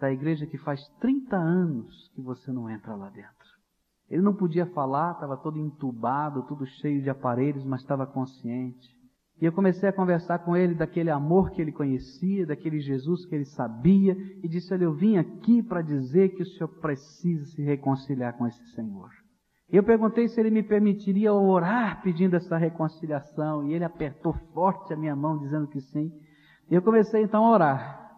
[0.00, 3.48] da igreja que faz 30 anos que você não entra lá dentro.
[4.08, 8.98] Ele não podia falar, estava todo entubado, tudo cheio de aparelhos, mas estava consciente.
[9.40, 13.34] E eu comecei a conversar com ele daquele amor que ele conhecia, daquele Jesus que
[13.34, 17.62] ele sabia, e disse: Olha, eu vim aqui para dizer que o senhor precisa se
[17.62, 19.10] reconciliar com esse Senhor.
[19.70, 24.96] Eu perguntei se ele me permitiria orar pedindo essa reconciliação, e ele apertou forte a
[24.96, 26.10] minha mão, dizendo que sim.
[26.70, 28.08] E eu comecei então a orar.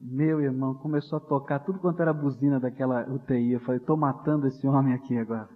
[0.00, 3.52] Meu irmão, começou a tocar tudo quanto era buzina daquela UTI.
[3.52, 5.48] Eu falei: estou matando esse homem aqui agora.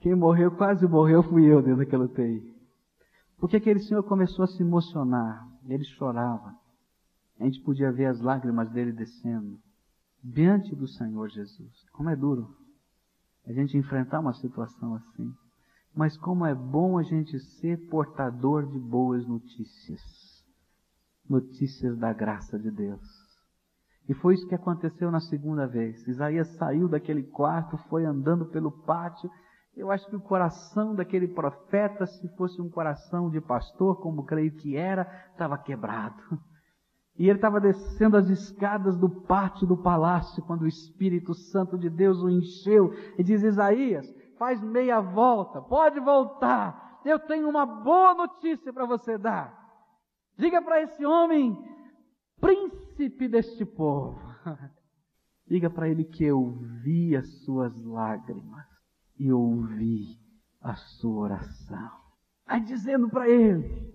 [0.00, 2.54] Quem morreu, quase morreu, fui eu dentro daquela UTI.
[3.36, 6.54] Porque aquele senhor começou a se emocionar, ele chorava.
[7.40, 9.58] A gente podia ver as lágrimas dele descendo
[10.22, 11.84] diante do Senhor Jesus.
[11.92, 12.48] Como é duro
[13.48, 15.32] a gente enfrentar uma situação assim.
[15.94, 20.00] Mas como é bom a gente ser portador de boas notícias.
[21.28, 23.00] Notícias da graça de Deus.
[24.08, 26.06] E foi isso que aconteceu na segunda vez.
[26.06, 29.30] Isaías saiu daquele quarto, foi andando pelo pátio
[29.78, 34.50] eu acho que o coração daquele profeta, se fosse um coração de pastor, como creio
[34.56, 36.20] que era, estava quebrado.
[37.18, 41.90] E ele estava descendo as escadas do pátio do palácio quando o Espírito Santo de
[41.90, 47.00] Deus o encheu e diz: Isaías, faz meia volta, pode voltar.
[47.04, 49.52] Eu tenho uma boa notícia para você dar.
[50.36, 51.58] Diga para esse homem,
[52.40, 54.20] príncipe deste povo,
[55.44, 58.64] diga para ele que eu vi as suas lágrimas
[59.18, 60.16] e ouvi
[60.60, 61.90] a sua oração.
[62.46, 63.92] Vai dizendo para ele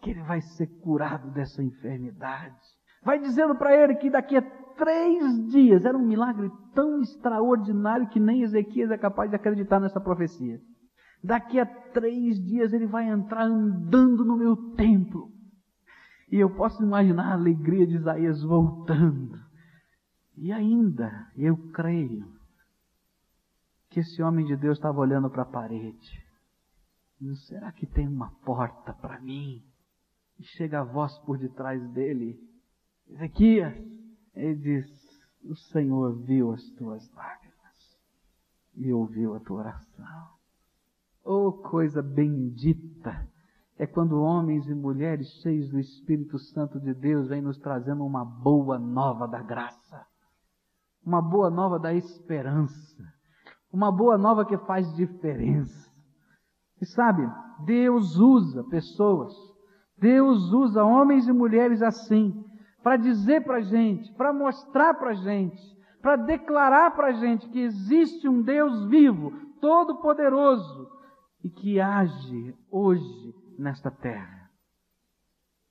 [0.00, 2.56] que ele vai ser curado dessa enfermidade.
[3.02, 4.42] Vai dizendo para ele que daqui a
[4.76, 10.00] três dias, era um milagre tão extraordinário que nem Ezequias é capaz de acreditar nessa
[10.00, 10.58] profecia.
[11.22, 15.30] Daqui a três dias ele vai entrar andando no meu templo.
[16.32, 19.38] E eu posso imaginar a alegria de Isaías voltando.
[20.36, 22.40] E ainda, eu creio,
[23.90, 26.24] que esse homem de Deus estava olhando para a parede.
[27.48, 29.62] Será que tem uma porta para mim?
[30.40, 32.36] E chega a voz por detrás dele.
[33.06, 33.76] Ezequias,
[34.34, 34.90] ele diz:
[35.44, 37.98] O Senhor viu as tuas lágrimas
[38.74, 40.28] e ouviu a tua oração.
[41.22, 43.28] Oh, coisa bendita!
[43.78, 48.24] É quando homens e mulheres cheios do Espírito Santo de Deus vêm nos trazendo uma
[48.24, 50.04] boa nova da graça,
[51.04, 52.90] uma boa nova da esperança
[53.72, 55.90] uma boa nova que faz diferença.
[56.80, 57.22] E sabe,
[57.64, 59.32] Deus usa pessoas,
[60.00, 62.44] Deus usa homens e mulheres assim,
[62.82, 65.60] para dizer para a gente, para mostrar para a gente,
[66.00, 70.88] para declarar para a gente que existe um Deus vivo, todo-poderoso,
[71.44, 74.48] e que age hoje nesta terra.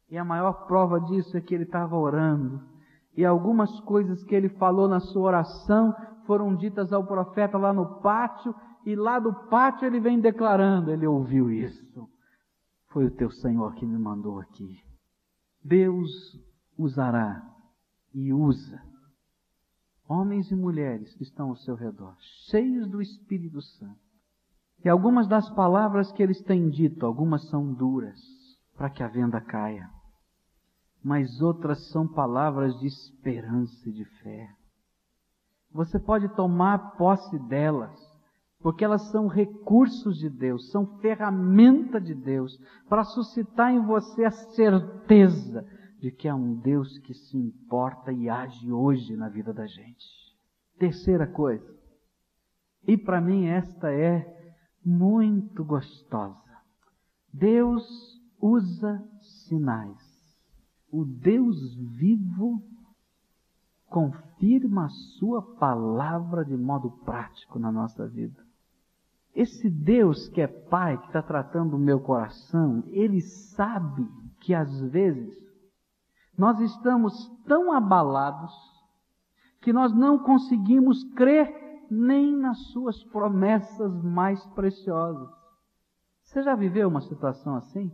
[0.10, 2.62] E a maior prova disso é que ele estava orando,
[3.18, 5.96] e algumas coisas que ele falou na sua oração
[6.26, 8.54] foram ditas ao profeta lá no pátio,
[8.86, 12.08] e lá do pátio ele vem declarando: ele ouviu isso.
[12.90, 14.84] Foi o teu Senhor que me mandou aqui.
[15.64, 16.10] Deus
[16.78, 17.42] usará
[18.14, 18.82] e usa
[20.10, 22.16] homens e mulheres que estão ao seu redor,
[22.50, 24.00] cheios do Espírito Santo.
[24.84, 28.20] E algumas das palavras que eles têm dito, algumas são duras,
[28.76, 29.88] para que a venda caia.
[31.04, 34.50] Mas outras são palavras de esperança e de fé.
[35.72, 38.00] Você pode tomar posse delas,
[38.62, 44.32] porque elas são recursos de Deus, são ferramenta de Deus, para suscitar em você a
[44.32, 45.66] certeza
[46.00, 50.06] de que há um Deus que se importa e age hoje na vida da gente.
[50.78, 51.78] Terceira coisa,
[52.88, 56.38] e para mim esta é muito gostosa.
[57.32, 57.86] Deus
[58.42, 59.04] usa
[59.48, 60.00] sinais.
[60.92, 62.64] O Deus vivo
[63.88, 68.49] confirma a sua palavra de modo prático na nossa vida.
[69.36, 74.08] Esse Deus que é Pai, que está tratando o meu coração, Ele sabe
[74.42, 75.38] que às vezes
[76.38, 77.14] nós estamos
[77.46, 78.54] tão abalados
[79.62, 81.54] que nós não conseguimos crer
[81.92, 85.30] nem nas Suas promessas mais preciosas.
[86.24, 87.92] Você já viveu uma situação assim?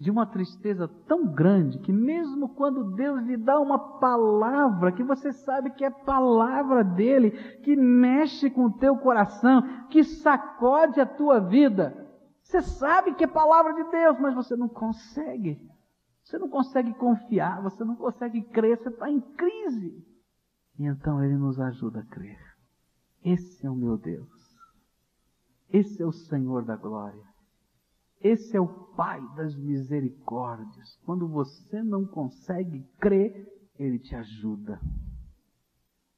[0.00, 5.30] De uma tristeza tão grande que mesmo quando Deus lhe dá uma palavra que você
[5.30, 11.38] sabe que é palavra dele, que mexe com o teu coração, que sacode a tua
[11.38, 12.08] vida,
[12.42, 15.68] você sabe que é palavra de Deus, mas você não consegue.
[16.24, 20.02] Você não consegue confiar, você não consegue crer, você está em crise.
[20.78, 22.38] E então ele nos ajuda a crer.
[23.22, 24.30] Esse é o meu Deus.
[25.68, 27.29] Esse é o Senhor da glória.
[28.20, 30.98] Esse é o Pai das misericórdias.
[31.06, 33.46] Quando você não consegue crer,
[33.78, 34.78] Ele te ajuda.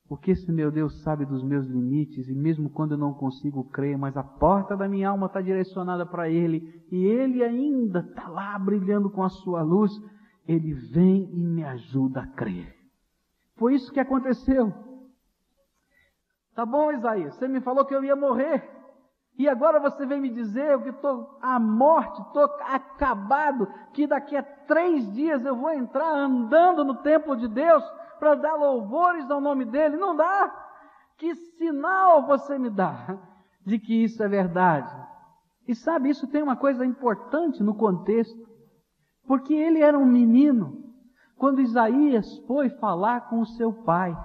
[0.08, 3.96] Porque esse meu Deus sabe dos meus limites e mesmo quando eu não consigo crer,
[3.96, 8.58] mas a porta da minha alma está direcionada para Ele e Ele ainda está lá
[8.58, 9.90] brilhando com a sua luz,
[10.46, 12.76] Ele vem e me ajuda a crer.
[13.56, 14.72] Foi isso que aconteceu.
[16.54, 18.62] Tá bom, Isaías, você me falou que eu ia morrer.
[19.38, 24.42] E agora você vem me dizer que estou à morte, estou acabado, que daqui a
[24.42, 27.82] três dias eu vou entrar andando no templo de Deus
[28.18, 29.96] para dar louvores ao nome dele.
[29.96, 30.54] Não dá.
[31.16, 33.18] Que sinal você me dá
[33.64, 34.94] de que isso é verdade?
[35.66, 38.36] E sabe, isso tem uma coisa importante no contexto,
[39.26, 40.82] porque ele era um menino
[41.36, 44.16] quando Isaías foi falar com o seu pai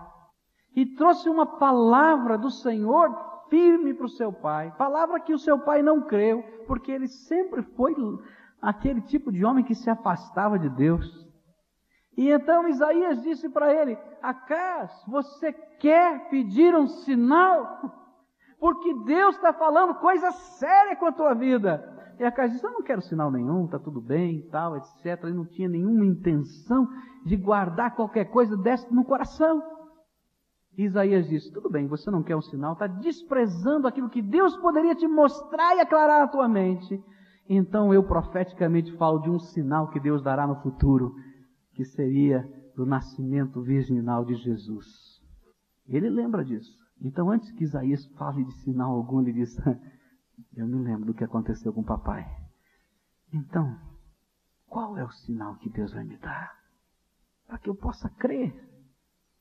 [0.76, 5.60] e trouxe uma palavra do Senhor firme para o seu pai, palavra que o seu
[5.60, 7.96] pai não creu, porque ele sempre foi
[8.62, 11.06] aquele tipo de homem que se afastava de Deus.
[12.18, 17.80] E então Isaías disse para ele: Acas, você quer pedir um sinal?
[18.60, 21.96] Porque Deus está falando coisa séria com a tua vida.
[22.20, 25.24] E Acas disse: Eu não quero sinal nenhum, está tudo bem, tal, etc.
[25.24, 26.88] Ele não tinha nenhuma intenção
[27.24, 29.77] de guardar qualquer coisa dessa no coração.
[30.78, 34.96] Isaías diz: tudo bem, você não quer um sinal, está desprezando aquilo que Deus poderia
[34.96, 37.04] te mostrar e aclarar a tua mente.
[37.50, 41.16] Então eu profeticamente falo de um sinal que Deus dará no futuro,
[41.74, 44.86] que seria do nascimento virginal de Jesus.
[45.88, 46.78] Ele lembra disso.
[47.02, 49.56] Então, antes que Isaías fale de sinal algum, ele diz:
[50.56, 52.26] Eu me lembro do que aconteceu com o papai.
[53.34, 53.76] Então,
[54.68, 56.56] qual é o sinal que Deus vai me dar?
[57.48, 58.54] Para que eu possa crer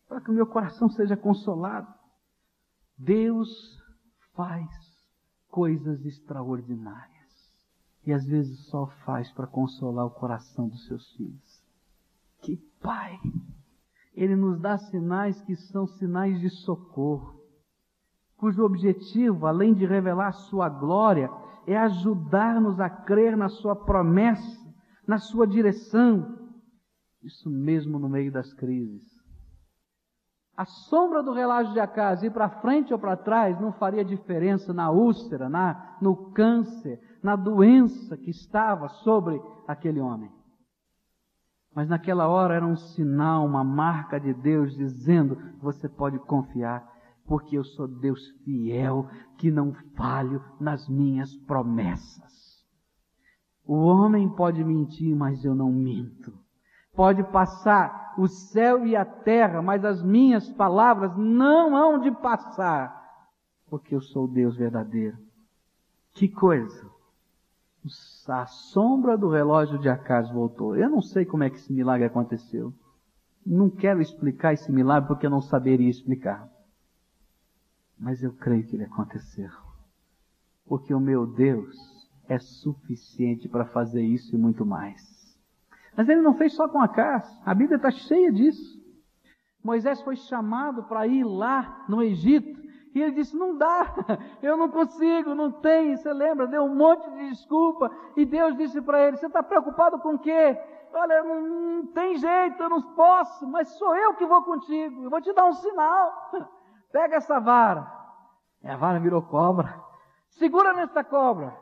[0.09, 1.92] para que o meu coração seja consolado.
[2.96, 3.48] Deus
[4.34, 4.68] faz
[5.48, 7.16] coisas extraordinárias
[8.04, 11.62] e às vezes só faz para consolar o coração dos seus filhos.
[12.40, 13.18] Que Pai!
[14.14, 17.42] Ele nos dá sinais que são sinais de socorro,
[18.36, 21.28] cujo objetivo, além de revelar Sua glória,
[21.66, 24.74] é ajudar-nos a crer na Sua promessa,
[25.07, 26.48] na Sua direção.
[27.22, 29.15] Isso mesmo no meio das crises
[30.57, 34.72] a sombra do relógio de Acas ir para frente ou para trás não faria diferença
[34.72, 39.38] na úlcera, na, no câncer, na doença que estava sobre
[39.68, 40.30] aquele homem.
[41.74, 46.90] Mas naquela hora era um sinal, uma marca de Deus dizendo: você pode confiar,
[47.26, 52.64] porque eu sou Deus fiel, que não falho nas minhas promessas.
[53.62, 56.45] O homem pode mentir, mas eu não minto.
[56.97, 63.22] Pode passar o céu e a terra, mas as minhas palavras não hão de passar,
[63.68, 65.18] porque eu sou Deus verdadeiro.
[66.14, 66.90] Que coisa!
[68.26, 70.74] A sombra do relógio de Acas voltou.
[70.74, 72.74] Eu não sei como é que esse milagre aconteceu.
[73.44, 76.51] Não quero explicar esse milagre porque eu não saberia explicar.
[77.97, 79.51] Mas eu creio que ele aconteceu.
[80.66, 81.76] Porque o meu Deus
[82.26, 85.15] é suficiente para fazer isso e muito mais.
[85.97, 87.30] Mas ele não fez só com a casa.
[87.44, 88.76] A Bíblia está cheia disso.
[89.64, 92.61] Moisés foi chamado para ir lá no Egito.
[92.94, 93.94] E ele disse: Não dá,
[94.42, 95.97] eu não consigo, não tem.
[95.97, 96.47] Você lembra?
[96.47, 97.90] Deu um monte de desculpa.
[98.16, 100.59] E Deus disse para ele: Você está preocupado com o quê?
[100.92, 105.05] Olha, não, não, tem jeito, eu não posso, mas sou eu que vou contigo.
[105.05, 106.30] Eu vou te dar um sinal.
[106.92, 107.86] Pega essa vara.
[108.62, 109.78] E a vara virou cobra.
[110.30, 111.55] Segura nessa cobra.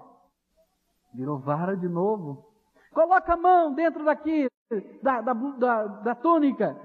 [1.13, 2.54] Virou vara de novo.
[2.95, 4.49] Coloca a mão dentro daqui,
[5.03, 6.81] da, da, da, da túnica.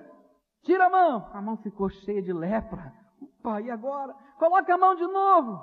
[0.64, 1.30] Tira a mão.
[1.32, 2.94] A mão ficou cheia de lepra.
[3.22, 4.14] Opa, e agora?
[4.38, 5.62] Coloca a mão de novo.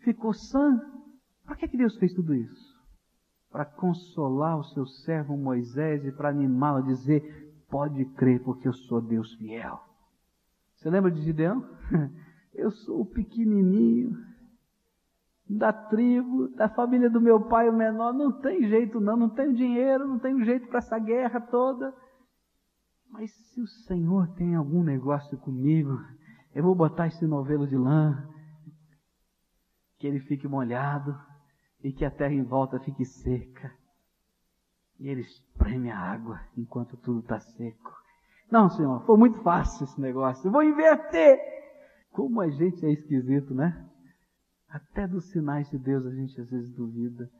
[0.00, 0.80] Ficou sã.
[1.44, 2.72] Para que, que Deus fez tudo isso?
[3.50, 8.72] Para consolar o seu servo Moisés e para animá-lo a dizer: Pode crer, porque eu
[8.72, 9.80] sou Deus fiel.
[10.74, 11.64] Você lembra de Gideão?
[12.54, 14.12] Eu sou o pequenininho
[15.56, 18.12] da tribo, da família do meu pai, o menor.
[18.12, 19.16] Não tem jeito, não.
[19.16, 21.94] Não tenho dinheiro, não tenho jeito para essa guerra toda.
[23.10, 25.98] Mas se o Senhor tem algum negócio comigo,
[26.54, 28.26] eu vou botar esse novelo de lã,
[29.98, 31.14] que ele fique molhado
[31.82, 33.72] e que a terra em volta fique seca.
[34.98, 37.92] E ele espreme a água enquanto tudo está seco.
[38.50, 40.46] Não, Senhor, foi muito fácil esse negócio.
[40.46, 41.38] Eu vou inverter.
[42.12, 43.88] Como a gente é esquisito, né?
[44.72, 47.30] Até dos sinais de Deus a gente às vezes duvida.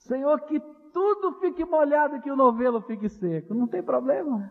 [0.00, 0.60] Senhor, que
[0.92, 3.54] tudo fique molhado e que o novelo fique seco.
[3.54, 4.50] Não tem problema.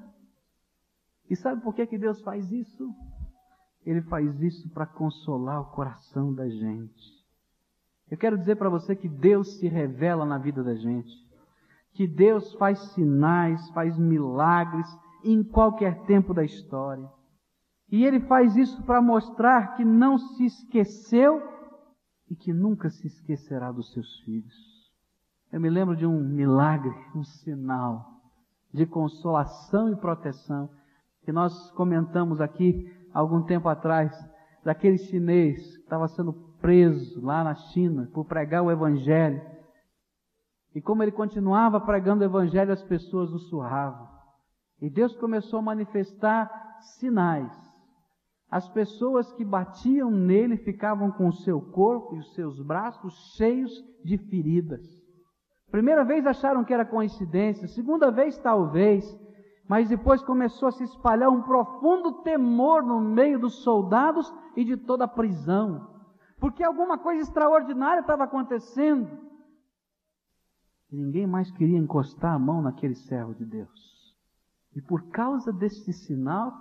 [1.30, 2.90] E sabe por que, que Deus faz isso?
[3.86, 7.24] Ele faz isso para consolar o coração da gente.
[8.10, 11.12] Eu quero dizer para você que Deus se revela na vida da gente.
[11.94, 14.88] Que Deus faz sinais, faz milagres
[15.24, 17.08] em qualquer tempo da história.
[17.92, 21.53] E Ele faz isso para mostrar que não se esqueceu
[22.34, 24.92] e que nunca se esquecerá dos seus filhos.
[25.52, 28.10] Eu me lembro de um milagre, um sinal
[28.74, 30.68] de consolação e proteção
[31.22, 34.12] que nós comentamos aqui algum tempo atrás,
[34.64, 39.40] daquele chinês que estava sendo preso lá na China por pregar o Evangelho.
[40.74, 44.10] E como ele continuava pregando o Evangelho, as pessoas o surravam.
[44.82, 46.50] E Deus começou a manifestar
[46.98, 47.54] sinais.
[48.54, 53.72] As pessoas que batiam nele ficavam com o seu corpo e os seus braços cheios
[54.06, 54.80] de feridas.
[55.72, 59.04] Primeira vez acharam que era coincidência, segunda vez talvez,
[59.68, 64.78] mas depois começou a se espalhar um profundo temor no meio dos soldados e de
[64.78, 65.90] toda a prisão,
[66.40, 69.10] porque alguma coisa extraordinária estava acontecendo.
[70.92, 74.16] E ninguém mais queria encostar a mão naquele servo de Deus.
[74.76, 76.54] E por causa desse sinal,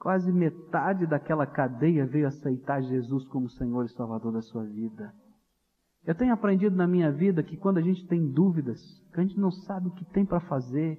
[0.00, 5.14] quase metade daquela cadeia veio aceitar Jesus como Senhor e Salvador da sua vida.
[6.04, 8.80] Eu tenho aprendido na minha vida que quando a gente tem dúvidas,
[9.12, 10.98] que a gente não sabe o que tem para fazer,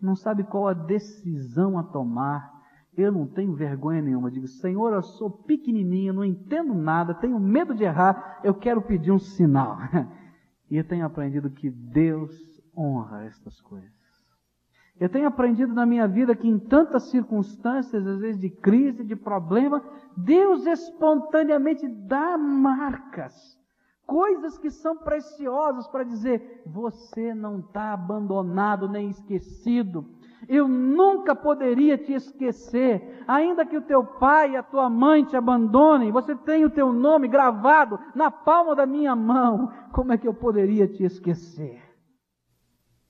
[0.00, 2.50] não sabe qual a decisão a tomar.
[2.96, 4.30] Eu não tenho vergonha nenhuma.
[4.30, 9.12] Digo, Senhor, eu sou pequenininho, não entendo nada, tenho medo de errar, eu quero pedir
[9.12, 9.76] um sinal.
[10.70, 12.30] E eu tenho aprendido que Deus
[12.76, 13.97] honra estas coisas.
[15.00, 19.14] Eu tenho aprendido na minha vida que em tantas circunstâncias, às vezes de crise, de
[19.14, 19.82] problema,
[20.16, 23.58] Deus espontaneamente dá marcas
[24.08, 30.06] coisas que são preciosas para dizer: você não está abandonado nem esquecido.
[30.48, 35.36] Eu nunca poderia te esquecer, ainda que o teu pai e a tua mãe te
[35.36, 39.70] abandonem, você tem o teu nome gravado na palma da minha mão.
[39.92, 41.87] Como é que eu poderia te esquecer?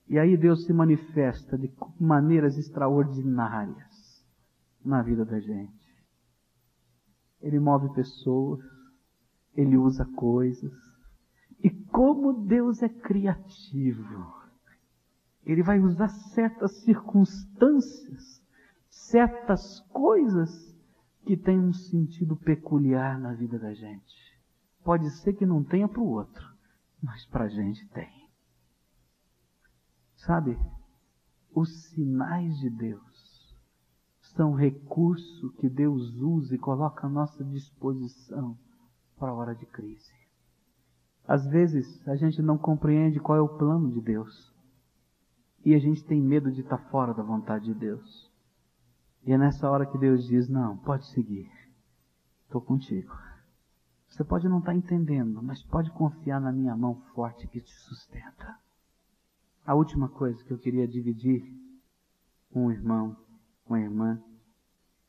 [0.09, 4.25] E aí Deus se manifesta de maneiras extraordinárias
[4.83, 5.71] na vida da gente.
[7.39, 8.59] Ele move pessoas,
[9.55, 10.73] ele usa coisas,
[11.63, 14.33] e como Deus é criativo,
[15.45, 18.41] Ele vai usar certas circunstâncias,
[18.89, 20.75] certas coisas
[21.23, 24.39] que têm um sentido peculiar na vida da gente.
[24.83, 26.47] Pode ser que não tenha para o outro,
[27.01, 28.18] mas para a gente tem.
[30.25, 30.59] Sabe,
[31.55, 33.57] os sinais de Deus
[34.35, 38.57] são recurso que Deus usa e coloca à nossa disposição
[39.17, 40.13] para a hora de crise.
[41.27, 44.53] Às vezes a gente não compreende qual é o plano de Deus.
[45.63, 48.31] E a gente tem medo de estar fora da vontade de Deus.
[49.25, 51.49] E é nessa hora que Deus diz: Não, pode seguir.
[52.43, 53.15] Estou contigo.
[54.07, 58.57] Você pode não estar entendendo, mas pode confiar na minha mão forte que te sustenta.
[59.69, 61.43] A última coisa que eu queria dividir
[62.51, 63.15] com o irmão,
[63.65, 64.19] com a irmã,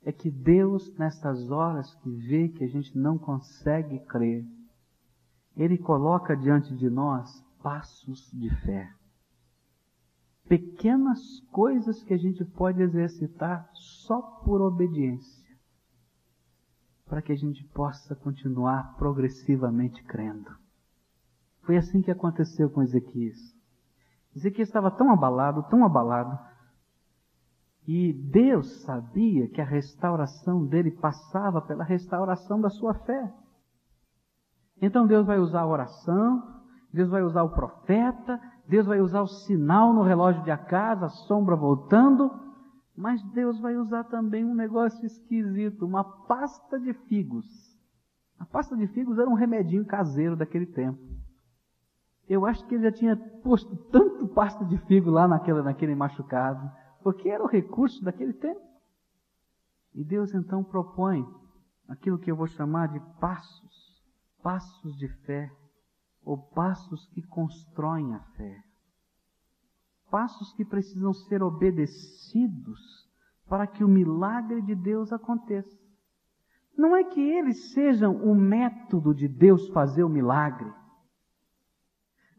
[0.03, 4.45] é que Deus, nessas horas que vê que a gente não consegue crer,
[5.57, 8.93] ele coloca diante de nós passos de fé.
[10.47, 15.57] pequenas coisas que a gente pode exercitar só por obediência,
[17.07, 20.55] para que a gente possa continuar progressivamente crendo.
[21.63, 23.59] Foi assim que aconteceu com Ezequias.
[24.41, 26.39] Ezequias estava tão abalado, tão abalado,
[27.87, 33.35] e Deus sabia que a restauração dele passava pela restauração da sua fé.
[34.81, 36.43] Então Deus vai usar a oração,
[36.93, 41.11] Deus vai usar o profeta, Deus vai usar o sinal no relógio de casa, a
[41.11, 42.31] sombra voltando,
[42.97, 47.47] mas Deus vai usar também um negócio esquisito, uma pasta de figos.
[48.39, 51.20] A pasta de figos era um remedinho caseiro daquele tempo.
[52.31, 56.71] Eu acho que ele já tinha posto tanto pasta de figo lá naquele, naquele machucado,
[57.03, 58.61] porque era o recurso daquele tempo.
[59.93, 61.27] E Deus então propõe
[61.89, 64.01] aquilo que eu vou chamar de passos,
[64.45, 65.51] passos de fé,
[66.25, 68.63] ou passos que constroem a fé.
[70.09, 73.11] Passos que precisam ser obedecidos
[73.49, 75.77] para que o milagre de Deus aconteça.
[76.79, 80.73] Não é que eles sejam o método de Deus fazer o milagre,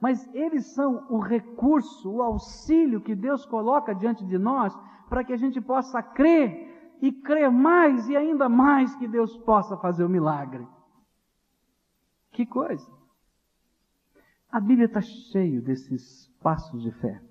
[0.02, 4.76] mas eles são o recurso, o auxílio que Deus coloca diante de nós
[5.08, 9.78] para que a gente possa crer e crer mais e ainda mais que Deus possa
[9.78, 10.68] fazer o milagre.
[12.32, 12.89] Que coisa!
[14.52, 17.22] A Bíblia está cheio desses passos de fé.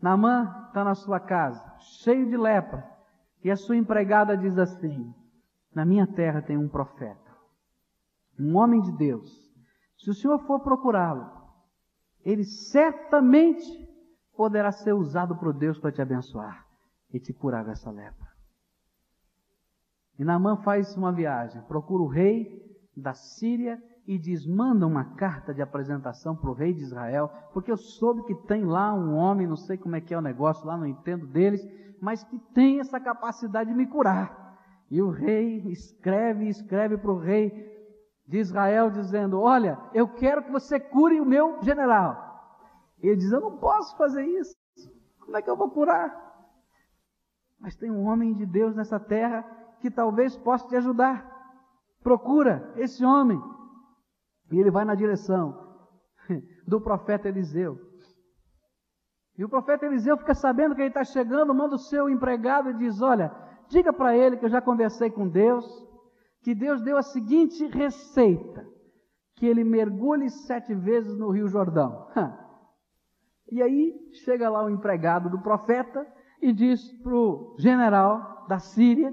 [0.00, 2.88] Naamã está na sua casa, cheio de lepra,
[3.42, 5.12] e a sua empregada diz assim:
[5.74, 7.36] Na minha terra tem um profeta,
[8.38, 9.45] um homem de Deus,
[9.96, 11.30] se o Senhor for procurá-lo,
[12.24, 13.64] ele certamente
[14.36, 16.66] poderá ser usado por Deus para te abençoar
[17.12, 18.26] e te curar dessa lepra.
[20.18, 22.62] E Naamã faz uma viagem, procura o rei
[22.96, 27.70] da Síria e diz: manda uma carta de apresentação para o rei de Israel, porque
[27.70, 30.66] eu soube que tem lá um homem, não sei como é que é o negócio,
[30.66, 31.66] lá não entendo deles,
[32.00, 34.44] mas que tem essa capacidade de me curar.
[34.90, 37.75] E o rei escreve, escreve para o rei
[38.26, 42.26] de Israel, dizendo: Olha, eu quero que você cure o meu general.
[42.98, 44.54] Ele diz: Eu não posso fazer isso.
[45.20, 46.24] Como é que eu vou curar?
[47.58, 49.44] Mas tem um homem de Deus nessa terra
[49.80, 51.26] que talvez possa te ajudar.
[52.02, 53.40] Procura esse homem.
[54.50, 55.76] E ele vai na direção
[56.66, 57.78] do profeta Eliseu.
[59.38, 62.74] E o profeta Eliseu fica sabendo que ele está chegando, manda o seu empregado e
[62.74, 63.34] diz: Olha,
[63.68, 65.85] diga para ele que eu já conversei com Deus,
[66.46, 68.64] que Deus deu a seguinte receita:
[69.34, 72.06] que ele mergulhe sete vezes no Rio Jordão.
[73.48, 73.94] E aí
[74.24, 76.04] chega lá o empregado do profeta
[76.42, 79.12] e diz para o general da Síria: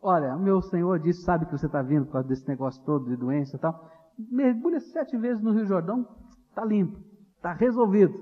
[0.00, 3.16] Olha, meu senhor disse, sabe que você está vindo por causa desse negócio todo de
[3.16, 3.90] doença e tal.
[4.30, 6.06] Mergulha sete vezes no Rio Jordão,
[6.48, 6.98] está limpo,
[7.36, 8.12] está resolvido.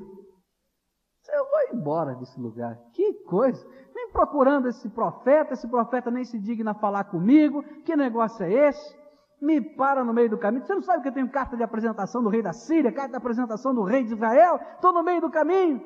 [1.32, 2.76] Eu vou embora desse lugar.
[2.92, 3.64] Que coisa!
[4.08, 8.98] Procurando esse profeta, esse profeta nem se digna falar comigo, que negócio é esse?
[9.40, 10.64] Me para no meio do caminho.
[10.64, 13.16] Você não sabe que eu tenho carta de apresentação do rei da Síria, carta de
[13.16, 14.60] apresentação do rei de Israel?
[14.74, 15.80] Estou no meio do caminho.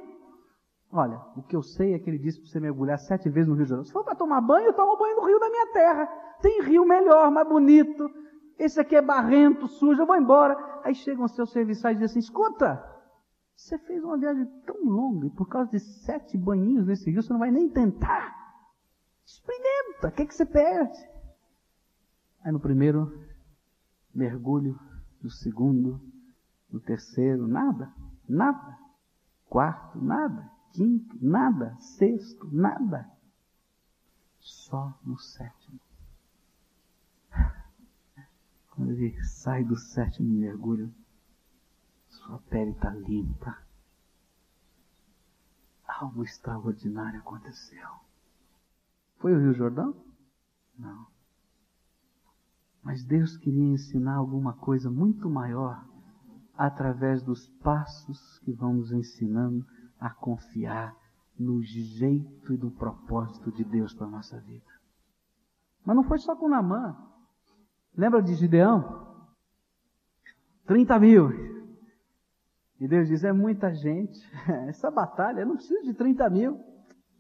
[0.93, 3.57] Olha, o que eu sei é que ele disse para você mergulhar sete vezes no
[3.57, 3.85] Rio Jordão.
[3.85, 6.07] Se for para tomar banho, eu tomo banho no rio da minha terra.
[6.41, 8.09] Tem rio melhor, mais bonito.
[8.59, 10.57] Esse aqui é barrento, sujo, eu vou embora.
[10.85, 12.81] Aí chegam os seus serviçais e dizem assim: escuta,
[13.57, 17.33] você fez uma viagem tão longa e por causa de sete banhinhos nesse rio, você
[17.33, 18.35] não vai nem tentar.
[19.25, 20.99] Experimenta, o que, que você perde?
[22.43, 23.27] Aí no primeiro
[24.15, 24.79] mergulho,
[25.23, 26.01] no segundo,
[26.71, 27.93] no terceiro, nada,
[28.29, 28.79] nada.
[29.49, 30.51] Quarto, nada.
[30.73, 31.77] Quinto, nada.
[31.79, 33.09] Sexto, nada.
[34.41, 35.81] Só no sétimo.
[38.71, 40.93] Quando ele sai do sétimo mergulho,
[42.25, 43.57] sua pele está limpa.
[45.87, 47.89] Algo extraordinário aconteceu.
[49.19, 49.95] Foi o Rio Jordão?
[50.79, 51.07] Não.
[52.83, 55.85] Mas Deus queria ensinar alguma coisa muito maior
[56.57, 59.67] através dos passos que vamos ensinando
[59.99, 60.97] a confiar
[61.39, 64.73] no jeito e no propósito de Deus para a nossa vida.
[65.85, 66.97] Mas não foi só com Namã.
[67.97, 69.27] Lembra de Gideão?
[70.67, 71.54] 30 mil.
[72.85, 74.21] E Deus diz: é muita gente.
[74.69, 76.61] Essa batalha não precisa de 30 mil.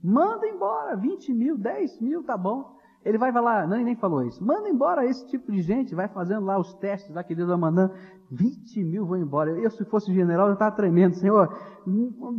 [0.02, 2.76] Manda embora, 20 mil, 10 mil, tá bom.
[3.02, 4.44] Ele vai falar, não, ele nem falou isso.
[4.44, 7.56] Manda embora esse tipo de gente, vai fazendo lá os testes lá que Deus vai
[7.56, 7.94] mandando.
[8.30, 9.50] 20 mil vão embora.
[9.58, 11.48] Eu, se fosse general, eu estava tremendo, Senhor.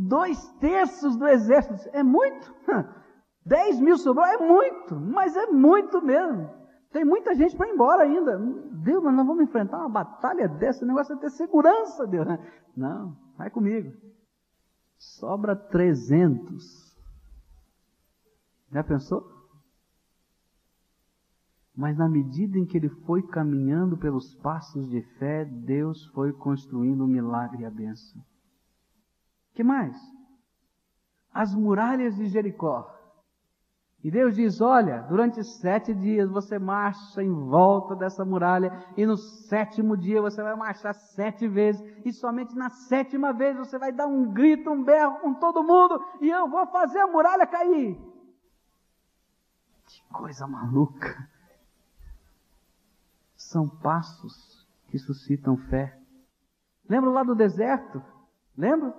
[0.02, 2.54] Dois terços do exército, é muito?
[3.44, 6.48] 10 mil sobrou, é muito, mas é muito mesmo.
[6.92, 8.38] Tem muita gente para ir embora ainda.
[8.84, 12.26] Deus, mas nós vamos enfrentar uma batalha dessa, o negócio é ter segurança, Deus.
[12.76, 13.94] Não, vai comigo.
[14.98, 16.96] sobra 300.
[18.72, 19.36] Já pensou?
[21.76, 27.04] Mas na medida em que ele foi caminhando pelos passos de fé, Deus foi construindo
[27.04, 28.24] o milagre e a bênção.
[29.54, 29.98] que mais?
[31.34, 32.94] As muralhas de Jericó.
[34.06, 39.18] E Deus diz: Olha, durante sete dias você marcha em volta dessa muralha, e no
[39.18, 44.06] sétimo dia você vai marchar sete vezes, e somente na sétima vez você vai dar
[44.06, 48.00] um grito, um berro com todo mundo, e eu vou fazer a muralha cair.
[49.88, 51.28] Que coisa maluca!
[53.36, 56.00] são passos que suscitam fé.
[56.88, 58.04] Lembra lá do deserto?
[58.56, 58.94] Lembra?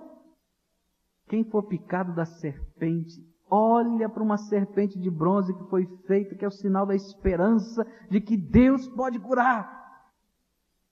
[1.29, 6.43] Quem for picado da serpente, olha para uma serpente de bronze que foi feita, que
[6.43, 9.75] é o sinal da esperança de que Deus pode curar.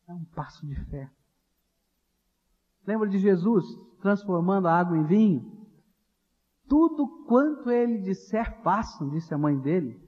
[0.08, 1.10] É um passo de fé.
[2.86, 3.66] Lembra de Jesus
[4.02, 5.52] transformando a água em vinho?
[6.68, 10.00] Tudo quanto ele disser, façam, disse a mãe dele.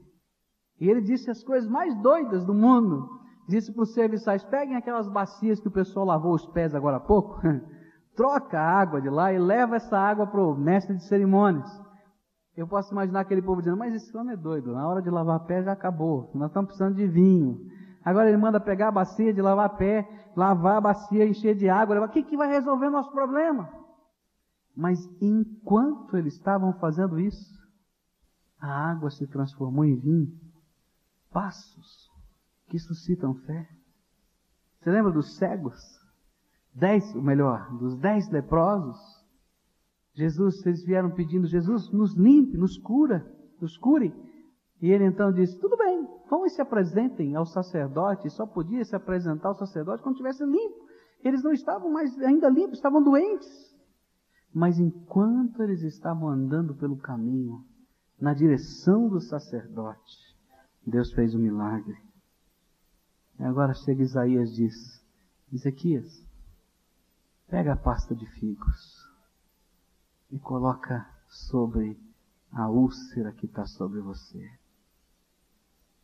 [0.79, 3.17] E ele disse as coisas mais doidas do mundo
[3.47, 6.99] disse para os serviçais: peguem aquelas bacias que o pessoal lavou os pés agora há
[6.99, 7.39] pouco,
[8.15, 11.69] troca a água de lá e leva essa água para o mestre de cerimônias.
[12.58, 15.41] Eu posso imaginar aquele povo dizendo: Mas esse homem é doido, na hora de lavar
[15.41, 17.70] pé já acabou, nós estamos precisando de vinho.
[18.03, 22.03] Agora ele manda pegar a bacia de lavar pé, lavar a bacia, encher de água.
[22.03, 23.70] O que, que vai resolver o nosso problema?
[24.76, 27.58] Mas enquanto eles estavam fazendo isso,
[28.60, 30.39] a água se transformou em vinho.
[31.32, 32.10] Passos
[32.68, 33.70] que suscitam fé.
[34.80, 35.78] Você lembra dos cegos?
[36.74, 38.97] Dez, ou melhor, dos dez leprosos?
[40.18, 43.24] Jesus, eles vieram pedindo, Jesus, nos limpe, nos cura,
[43.61, 44.11] nos cure.
[44.82, 48.28] E ele então disse, tudo bem, vão e se apresentem ao sacerdote.
[48.32, 50.88] Só podia se apresentar ao sacerdote quando estivesse limpo.
[51.24, 53.47] Eles não estavam mais ainda limpos, estavam doentes.
[54.51, 57.63] Mas enquanto eles estavam andando pelo caminho,
[58.20, 60.18] na direção do sacerdote,
[60.84, 61.95] Deus fez um milagre.
[63.39, 65.05] E agora chega Isaías e diz:
[65.53, 66.26] Ezequias,
[67.47, 69.07] pega a pasta de figos
[70.32, 71.99] e coloca sobre
[72.51, 74.49] a úlcera que está sobre você.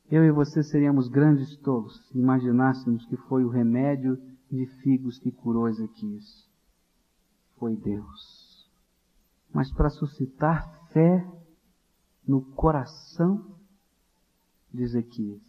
[0.09, 5.32] Eu e você seríamos grandes tolos se imaginássemos que foi o remédio de figos que
[5.32, 6.47] curou Ezequias.
[7.57, 8.69] Foi Deus.
[9.51, 11.26] Mas para suscitar fé
[12.28, 13.57] no coração
[14.74, 15.41] de Ezequias,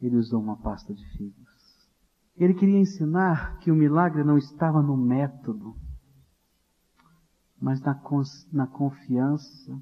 [0.00, 1.90] ele usou uma pasta de figos.
[2.36, 5.76] Ele queria ensinar que o milagre não estava no método,
[7.62, 7.96] mas na,
[8.52, 9.80] na confiança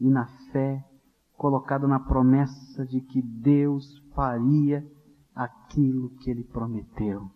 [0.00, 0.84] e na fé
[1.36, 4.84] colocada na promessa de que Deus faria
[5.32, 7.30] aquilo que ele prometeu.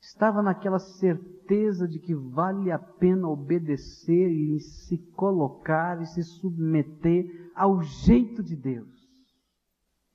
[0.00, 7.50] Estava naquela certeza de que vale a pena obedecer e se colocar e se submeter
[7.56, 9.02] ao jeito de Deus.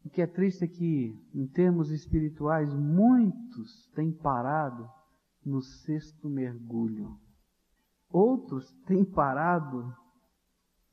[0.05, 4.89] O que é triste é que, em termos espirituais, muitos têm parado
[5.45, 7.17] no sexto mergulho.
[8.09, 9.95] Outros têm parado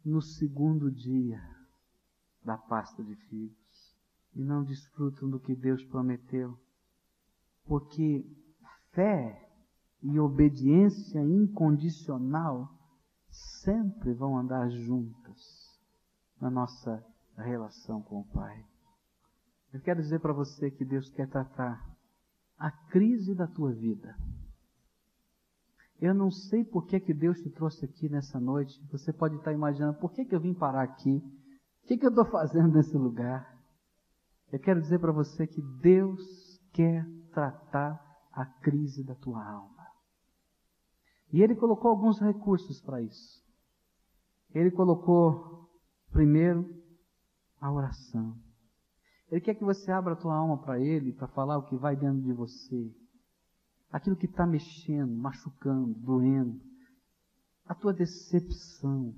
[0.05, 1.41] no segundo dia
[2.45, 3.97] da pasta de figos
[4.35, 6.59] e não desfrutam do que Deus prometeu.
[7.65, 8.27] Porque
[8.91, 9.51] fé
[10.03, 12.69] e obediência incondicional
[13.31, 15.81] sempre vão andar juntas
[16.41, 17.05] na nossa
[17.37, 18.65] relação com o Pai.
[19.73, 21.85] Eu quero dizer para você que Deus quer tratar
[22.59, 24.17] a crise da tua vida.
[26.05, 28.79] Eu não sei por que, que Deus te trouxe aqui nessa noite.
[28.93, 31.17] Você pode estar imaginando por que, que eu vim parar aqui.
[31.17, 33.59] O que, que eu estou fazendo nesse lugar?
[34.53, 36.21] Eu quero dizer para você que Deus
[36.75, 37.99] quer tratar
[38.33, 39.83] a crise da tua alma.
[41.33, 43.43] E Ele colocou alguns recursos para isso.
[44.51, 45.71] Ele colocou,
[46.13, 46.69] primeiro,
[47.59, 48.37] a oração.
[49.31, 51.97] Ele quer que você abra a tua alma para Ele, para falar o que vai
[51.97, 52.95] dentro de você.
[53.95, 56.61] Aquilo que está mexendo, machucando, doendo.
[57.65, 59.15] A tua decepção.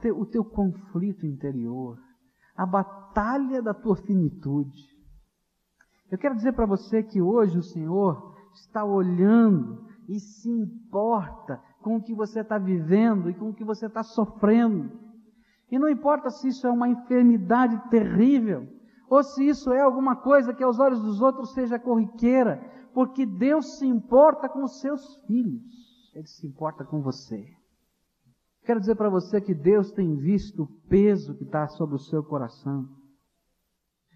[0.00, 1.98] Te, o teu conflito interior.
[2.56, 4.80] A batalha da tua finitude.
[6.10, 11.96] Eu quero dizer para você que hoje o Senhor está olhando e se importa com
[11.96, 14.90] o que você está vivendo e com o que você está sofrendo.
[15.70, 18.66] E não importa se isso é uma enfermidade terrível,
[19.08, 22.60] ou se isso é alguma coisa que aos olhos dos outros seja corriqueira,
[22.92, 25.62] porque Deus se importa com os seus filhos,
[26.14, 27.46] Ele se importa com você.
[28.64, 32.24] Quero dizer para você que Deus tem visto o peso que está sobre o seu
[32.24, 32.88] coração.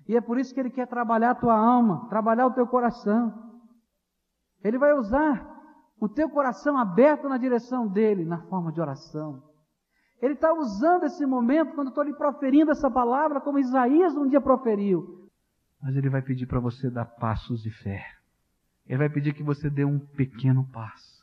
[0.09, 3.33] E é por isso que Ele quer trabalhar a tua alma, trabalhar o teu coração.
[4.65, 5.49] Ele vai usar
[6.01, 9.50] o teu coração aberto na direção dele, na forma de oração.
[10.21, 14.41] Ele está usando esse momento quando estou lhe proferindo essa palavra, como Isaías um dia
[14.41, 15.29] proferiu.
[15.83, 18.05] Mas ele vai pedir para você dar passos de fé.
[18.87, 21.21] Ele vai pedir que você dê um pequeno passo.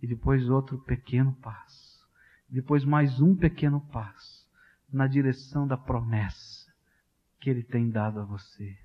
[0.00, 2.06] E depois outro pequeno passo.
[2.48, 4.46] Depois mais um pequeno passo.
[4.90, 6.72] Na direção da promessa
[7.40, 8.76] que ele tem dado a você.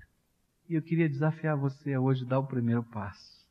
[0.68, 3.41] E eu queria desafiar você a hoje dar o primeiro passo.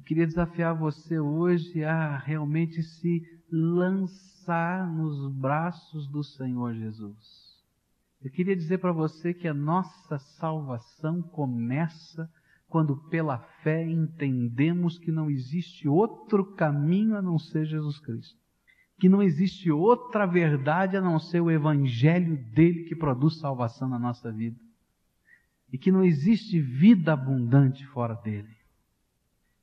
[0.00, 3.22] Eu queria desafiar você hoje a realmente se
[3.52, 7.60] lançar nos braços do Senhor Jesus.
[8.24, 12.32] Eu queria dizer para você que a nossa salvação começa
[12.66, 18.40] quando pela fé entendemos que não existe outro caminho a não ser Jesus Cristo.
[18.98, 23.98] Que não existe outra verdade a não ser o evangelho dele que produz salvação na
[23.98, 24.58] nossa vida.
[25.70, 28.59] E que não existe vida abundante fora dele.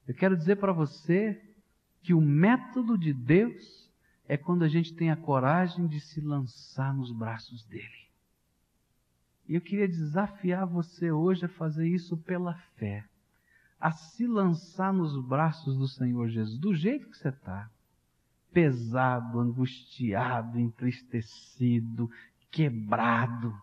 [0.07, 1.41] Eu quero dizer para você
[2.01, 3.91] que o método de Deus
[4.27, 8.07] é quando a gente tem a coragem de se lançar nos braços dele.
[9.47, 13.03] E eu queria desafiar você hoje a fazer isso pela fé,
[13.79, 17.69] a se lançar nos braços do Senhor Jesus, do jeito que você está.
[18.51, 22.09] Pesado, angustiado, entristecido,
[22.49, 23.53] quebrado,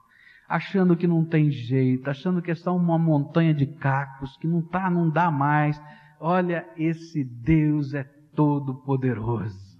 [0.48, 4.62] achando que não tem jeito, achando que é só uma montanha de cacos, que não
[4.62, 5.80] tá, não dá mais
[6.20, 8.04] Olha, esse Deus é
[8.34, 9.74] todo poderoso.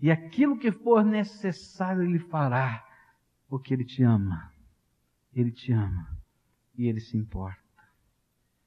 [0.00, 2.84] E aquilo que for necessário ele fará,
[3.48, 4.52] porque ele te ama.
[5.32, 6.12] Ele te ama
[6.76, 7.60] e ele se importa.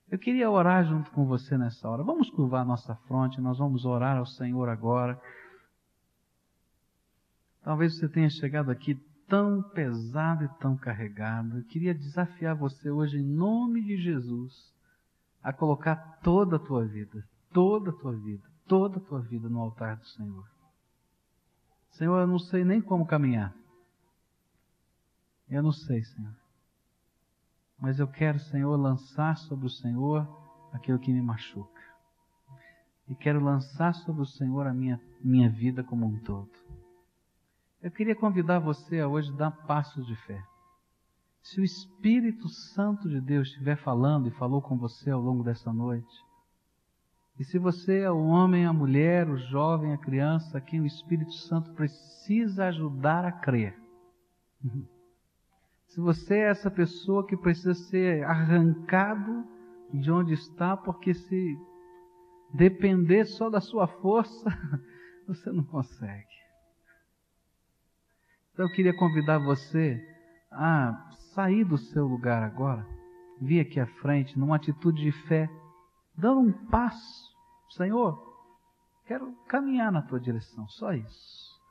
[0.09, 2.03] Eu queria orar junto com você nessa hora.
[2.03, 5.19] Vamos curvar nossa fronte, nós vamos orar ao Senhor agora.
[7.63, 8.95] Talvez você tenha chegado aqui
[9.27, 11.57] tão pesado e tão carregado.
[11.57, 14.74] Eu queria desafiar você hoje, em nome de Jesus,
[15.45, 17.23] a colocar toda a tua vida,
[17.53, 20.43] toda a tua vida, toda a tua vida no altar do Senhor.
[21.91, 23.55] Senhor, eu não sei nem como caminhar.
[25.47, 26.35] Eu não sei, Senhor.
[27.77, 30.27] Mas eu quero, Senhor, lançar sobre o Senhor
[30.73, 31.79] aquilo que me machuca.
[33.07, 36.49] E quero lançar sobre o Senhor a minha, minha vida como um todo.
[37.83, 40.43] Eu queria convidar você a hoje dar passos de fé.
[41.45, 45.71] Se o Espírito Santo de Deus estiver falando e falou com você ao longo dessa
[45.71, 46.25] noite,
[47.37, 51.33] e se você é o homem, a mulher, o jovem, a criança, quem o Espírito
[51.33, 53.79] Santo precisa ajudar a crer,
[55.85, 59.45] se você é essa pessoa que precisa ser arrancado
[59.93, 61.55] de onde está, porque se
[62.55, 64.49] depender só da sua força,
[65.27, 66.25] você não consegue.
[68.51, 70.03] Então eu queria convidar você
[70.51, 72.87] a sair do seu lugar agora,
[73.39, 75.49] vir aqui à frente, numa atitude de fé,
[76.17, 77.35] dando um passo.
[77.71, 78.17] Senhor,
[79.05, 81.61] quero caminhar na tua direção, só isso.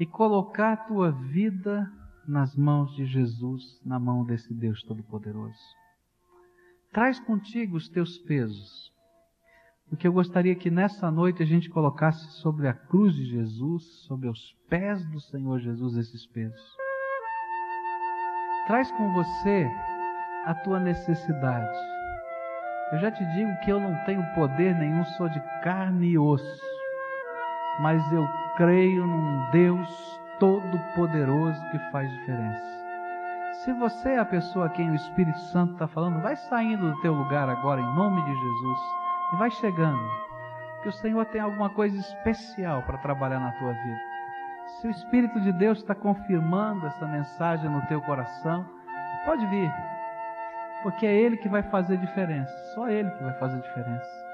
[0.00, 1.90] E colocar a tua vida
[2.26, 5.60] nas mãos de Jesus, na mão desse Deus Todo-Poderoso.
[6.92, 8.90] Traz contigo os teus pesos,
[9.88, 14.28] porque eu gostaria que nessa noite a gente colocasse sobre a cruz de Jesus, sobre
[14.28, 16.85] os pés do Senhor Jesus, esses pesos.
[18.66, 19.70] Traz com você
[20.44, 21.78] a tua necessidade.
[22.90, 26.62] Eu já te digo que eu não tenho poder nenhum, sou de carne e osso.
[27.78, 32.76] Mas eu creio num Deus todo-poderoso que faz diferença.
[33.64, 37.00] Se você é a pessoa a quem o Espírito Santo está falando, vai saindo do
[37.02, 38.78] teu lugar agora em nome de Jesus
[39.32, 40.10] e vai chegando.
[40.82, 44.15] Que o Senhor tem alguma coisa especial para trabalhar na tua vida.
[44.66, 48.66] Se o Espírito de Deus está confirmando essa mensagem no teu coração,
[49.24, 49.72] pode vir,
[50.82, 54.26] porque é Ele que vai fazer diferença, só Ele que vai fazer diferença.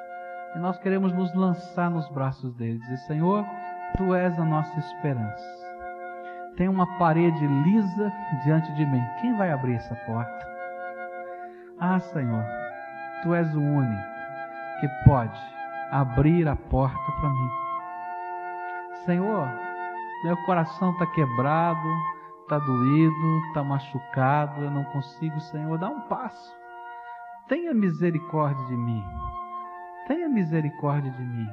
[0.54, 3.44] E nós queremos nos lançar nos braços dele, dizer: Senhor,
[3.96, 5.44] Tu és a nossa esperança.
[6.56, 8.12] Tem uma parede lisa
[8.44, 9.02] diante de mim.
[9.20, 10.46] Quem vai abrir essa porta?
[11.78, 12.44] Ah, Senhor,
[13.22, 14.12] Tu és o único
[14.80, 15.40] que pode
[15.90, 17.50] abrir a porta para mim.
[19.04, 19.48] Senhor,
[20.24, 21.88] meu coração está quebrado,
[22.42, 26.54] está doído, está machucado, eu não consigo, Senhor, dá um passo.
[27.48, 29.04] Tenha misericórdia de mim.
[30.06, 31.48] Tenha misericórdia de mim.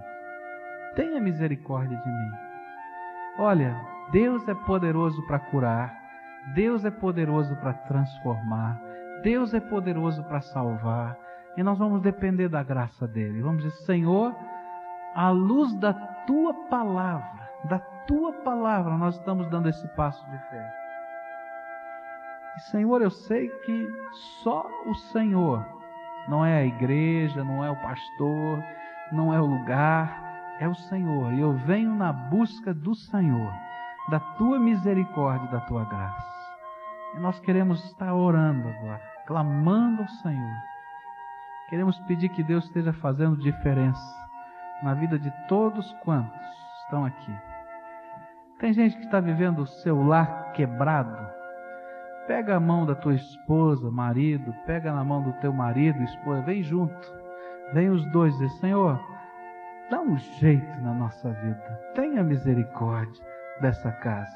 [0.95, 2.31] Tenha misericórdia de mim.
[3.39, 3.75] Olha,
[4.11, 5.97] Deus é poderoso para curar.
[6.53, 8.79] Deus é poderoso para transformar.
[9.23, 11.17] Deus é poderoso para salvar.
[11.57, 13.41] E nós vamos depender da graça dele.
[13.41, 14.35] Vamos dizer, Senhor,
[15.15, 17.79] à luz da tua palavra, da
[18.09, 20.73] tua palavra nós estamos dando esse passo de fé.
[22.57, 23.87] E Senhor, eu sei que
[24.43, 25.63] só o Senhor,
[26.27, 28.63] não é a igreja, não é o pastor,
[29.11, 31.31] não é o lugar, é o Senhor.
[31.33, 33.53] E eu venho na busca do Senhor,
[34.09, 36.27] da tua misericórdia, da tua graça.
[37.15, 40.57] E nós queremos estar orando agora, clamando ao Senhor.
[41.69, 44.29] Queremos pedir que Deus esteja fazendo diferença
[44.81, 46.41] na vida de todos quantos
[46.83, 47.48] estão aqui.
[48.59, 51.29] Tem gente que está vivendo o seu lar quebrado,
[52.29, 56.61] Pega a mão da tua esposa, marido, pega na mão do teu marido, esposa, vem
[56.61, 57.11] junto.
[57.73, 59.03] Vem os dois dizer, Senhor,
[59.89, 61.81] dá um jeito na nossa vida.
[61.95, 63.25] Tenha misericórdia
[63.61, 64.31] dessa casa.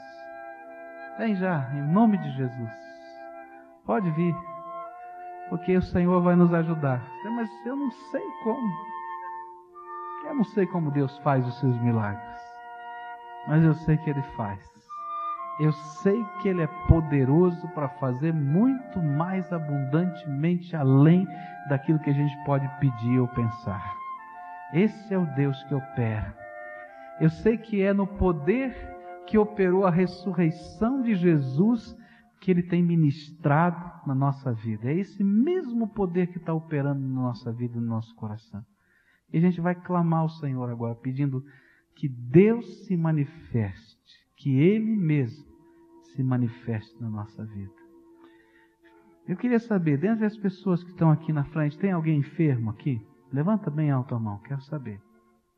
[1.20, 2.72] Vem já, em nome de Jesus.
[3.86, 4.36] Pode vir,
[5.52, 7.00] porque o Senhor vai nos ajudar.
[7.36, 8.74] Mas eu não sei como.
[10.26, 12.53] Eu não sei como Deus faz os seus milagres.
[13.48, 14.60] Mas eu sei que Ele faz.
[15.60, 21.28] Eu sei que Ele é poderoso para fazer muito mais abundantemente além
[21.70, 23.94] daquilo que a gente pode pedir ou pensar.
[24.74, 26.36] Esse é o Deus que opera.
[27.20, 28.76] Eu sei que é no poder
[29.28, 31.96] que operou a ressurreição de Jesus
[32.41, 34.89] que Ele tem ministrado na nossa vida.
[34.89, 38.66] É esse mesmo poder que está operando na nossa vida, no nosso coração.
[39.32, 41.44] E a gente vai clamar ao Senhor agora, pedindo
[41.96, 43.94] que Deus se manifeste
[44.44, 45.46] que Ele mesmo
[46.14, 47.74] se manifeste na nossa vida.
[49.26, 53.02] Eu queria saber, dentre as pessoas que estão aqui na frente, tem alguém enfermo aqui?
[53.32, 55.02] Levanta bem alto a mão, quero saber.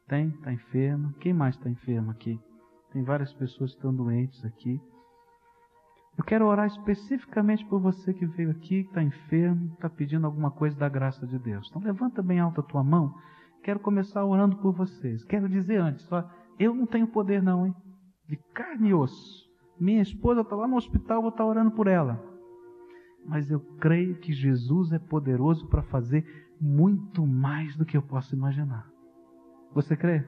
[0.07, 0.29] Tem?
[0.29, 1.13] Está enfermo?
[1.13, 2.39] Quem mais está enfermo aqui?
[2.93, 4.79] Tem várias pessoas que estão doentes aqui.
[6.15, 10.51] Eu quero orar especificamente por você que veio aqui, que está enfermo, está pedindo alguma
[10.51, 11.67] coisa da graça de Deus.
[11.69, 13.13] Então levanta bem alto a tua mão.
[13.66, 15.24] Quero começar orando por vocês.
[15.24, 16.07] Quero dizer antes,
[16.59, 17.76] eu não tenho poder não, hein?
[18.28, 19.43] de carne e osso.
[19.80, 22.24] Minha esposa está lá no hospital, vou estar tá orando por ela.
[23.26, 26.24] Mas eu creio que Jesus é poderoso para fazer
[26.61, 28.88] muito mais do que eu posso imaginar.
[29.74, 30.24] Você crê?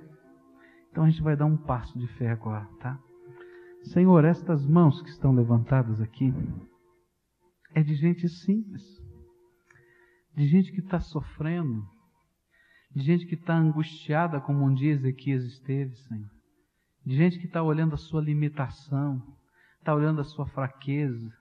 [0.89, 2.99] Então a gente vai dar um passo de fé agora, tá?
[3.83, 6.33] Senhor, estas mãos que estão levantadas aqui
[7.75, 8.83] é de gente simples,
[10.35, 11.85] de gente que está sofrendo,
[12.97, 16.37] de gente que está angustiada, como um dia Ezequias esteve, Senhor
[17.07, 19.23] de gente que está olhando a sua limitação,
[19.79, 21.31] está olhando a sua fraqueza,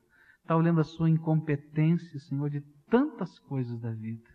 [0.41, 4.31] está olhando a sua incompetência, Senhor, de tantas coisas da vida.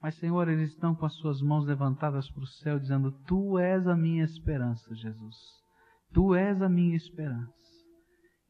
[0.00, 3.86] Mas, Senhor, eles estão com as suas mãos levantadas para o céu, dizendo: Tu és
[3.86, 5.36] a minha esperança, Jesus.
[6.10, 7.52] Tu és a minha esperança.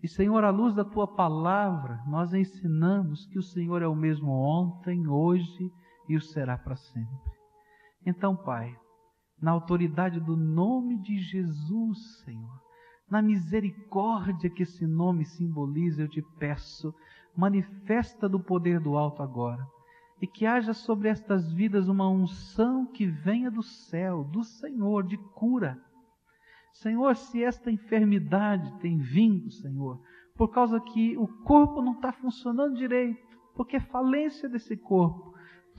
[0.01, 4.31] E, Senhor, à luz da tua palavra, nós ensinamos que o Senhor é o mesmo
[4.31, 5.73] ontem, hoje
[6.09, 7.40] e o será para sempre.
[8.05, 8.75] Então, Pai,
[9.41, 12.61] na autoridade do nome de Jesus, Senhor.
[13.11, 16.95] Na misericórdia que esse nome simboliza, eu te peço,
[17.37, 19.67] manifesta do poder do alto agora.
[20.21, 25.17] E que haja sobre estas vidas uma unção que venha do céu, do Senhor, de
[25.35, 25.79] cura.
[26.75, 30.01] Senhor, se esta enfermidade tem vindo, Senhor,
[30.37, 35.30] por causa que o corpo não está funcionando direito, porque é falência desse corpo,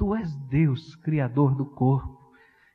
[0.02, 2.18] Tu és Deus, Criador do corpo.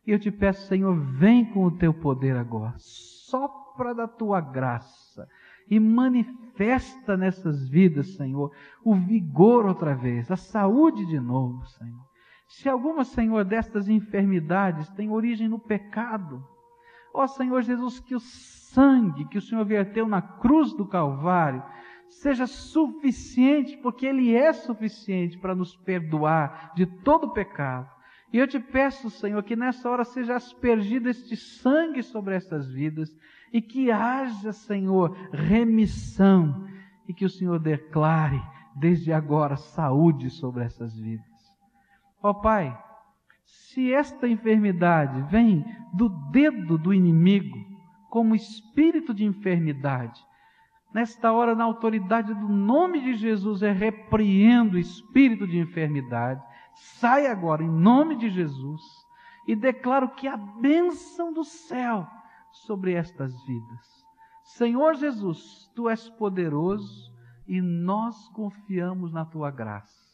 [0.06, 5.26] E eu te peço, Senhor, vem com o teu poder agora, sopra da tua graça
[5.68, 8.52] e manifesta nessas vidas, Senhor,
[8.84, 12.06] o vigor outra vez, a saúde de novo, Senhor.
[12.46, 16.46] Se alguma, Senhor, destas enfermidades tem origem no pecado,
[17.12, 21.60] ó Senhor Jesus, que o sangue que o Senhor verteu na cruz do Calvário
[22.08, 27.96] seja suficiente, porque Ele é suficiente para nos perdoar de todo pecado
[28.32, 33.16] e eu te peço, Senhor, que nessa hora seja aspergido este sangue sobre estas vidas
[33.52, 36.66] e que haja, Senhor, remissão
[37.08, 38.42] e que o Senhor declare
[38.74, 41.24] desde agora saúde sobre essas vidas.
[42.22, 42.76] Ó oh, Pai,
[43.44, 47.56] se esta enfermidade vem do dedo do inimigo,
[48.10, 50.20] como espírito de enfermidade,
[50.96, 56.42] nesta hora, na autoridade do nome de Jesus, é repreendo o espírito de enfermidade
[56.76, 58.82] Sai agora, em nome de Jesus,
[59.48, 62.06] e declaro que a bênção do céu
[62.66, 64.04] sobre estas vidas.
[64.44, 67.12] Senhor Jesus, tu és poderoso
[67.48, 70.04] e nós confiamos na tua graça.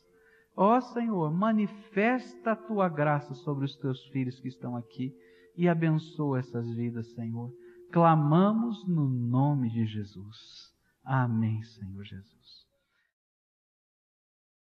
[0.57, 5.13] Ó Senhor, manifesta a tua graça sobre os teus filhos que estão aqui
[5.57, 7.53] e abençoa essas vidas, Senhor.
[7.91, 10.72] Clamamos no nome de Jesus.
[11.05, 12.62] Amém, Senhor Jesus.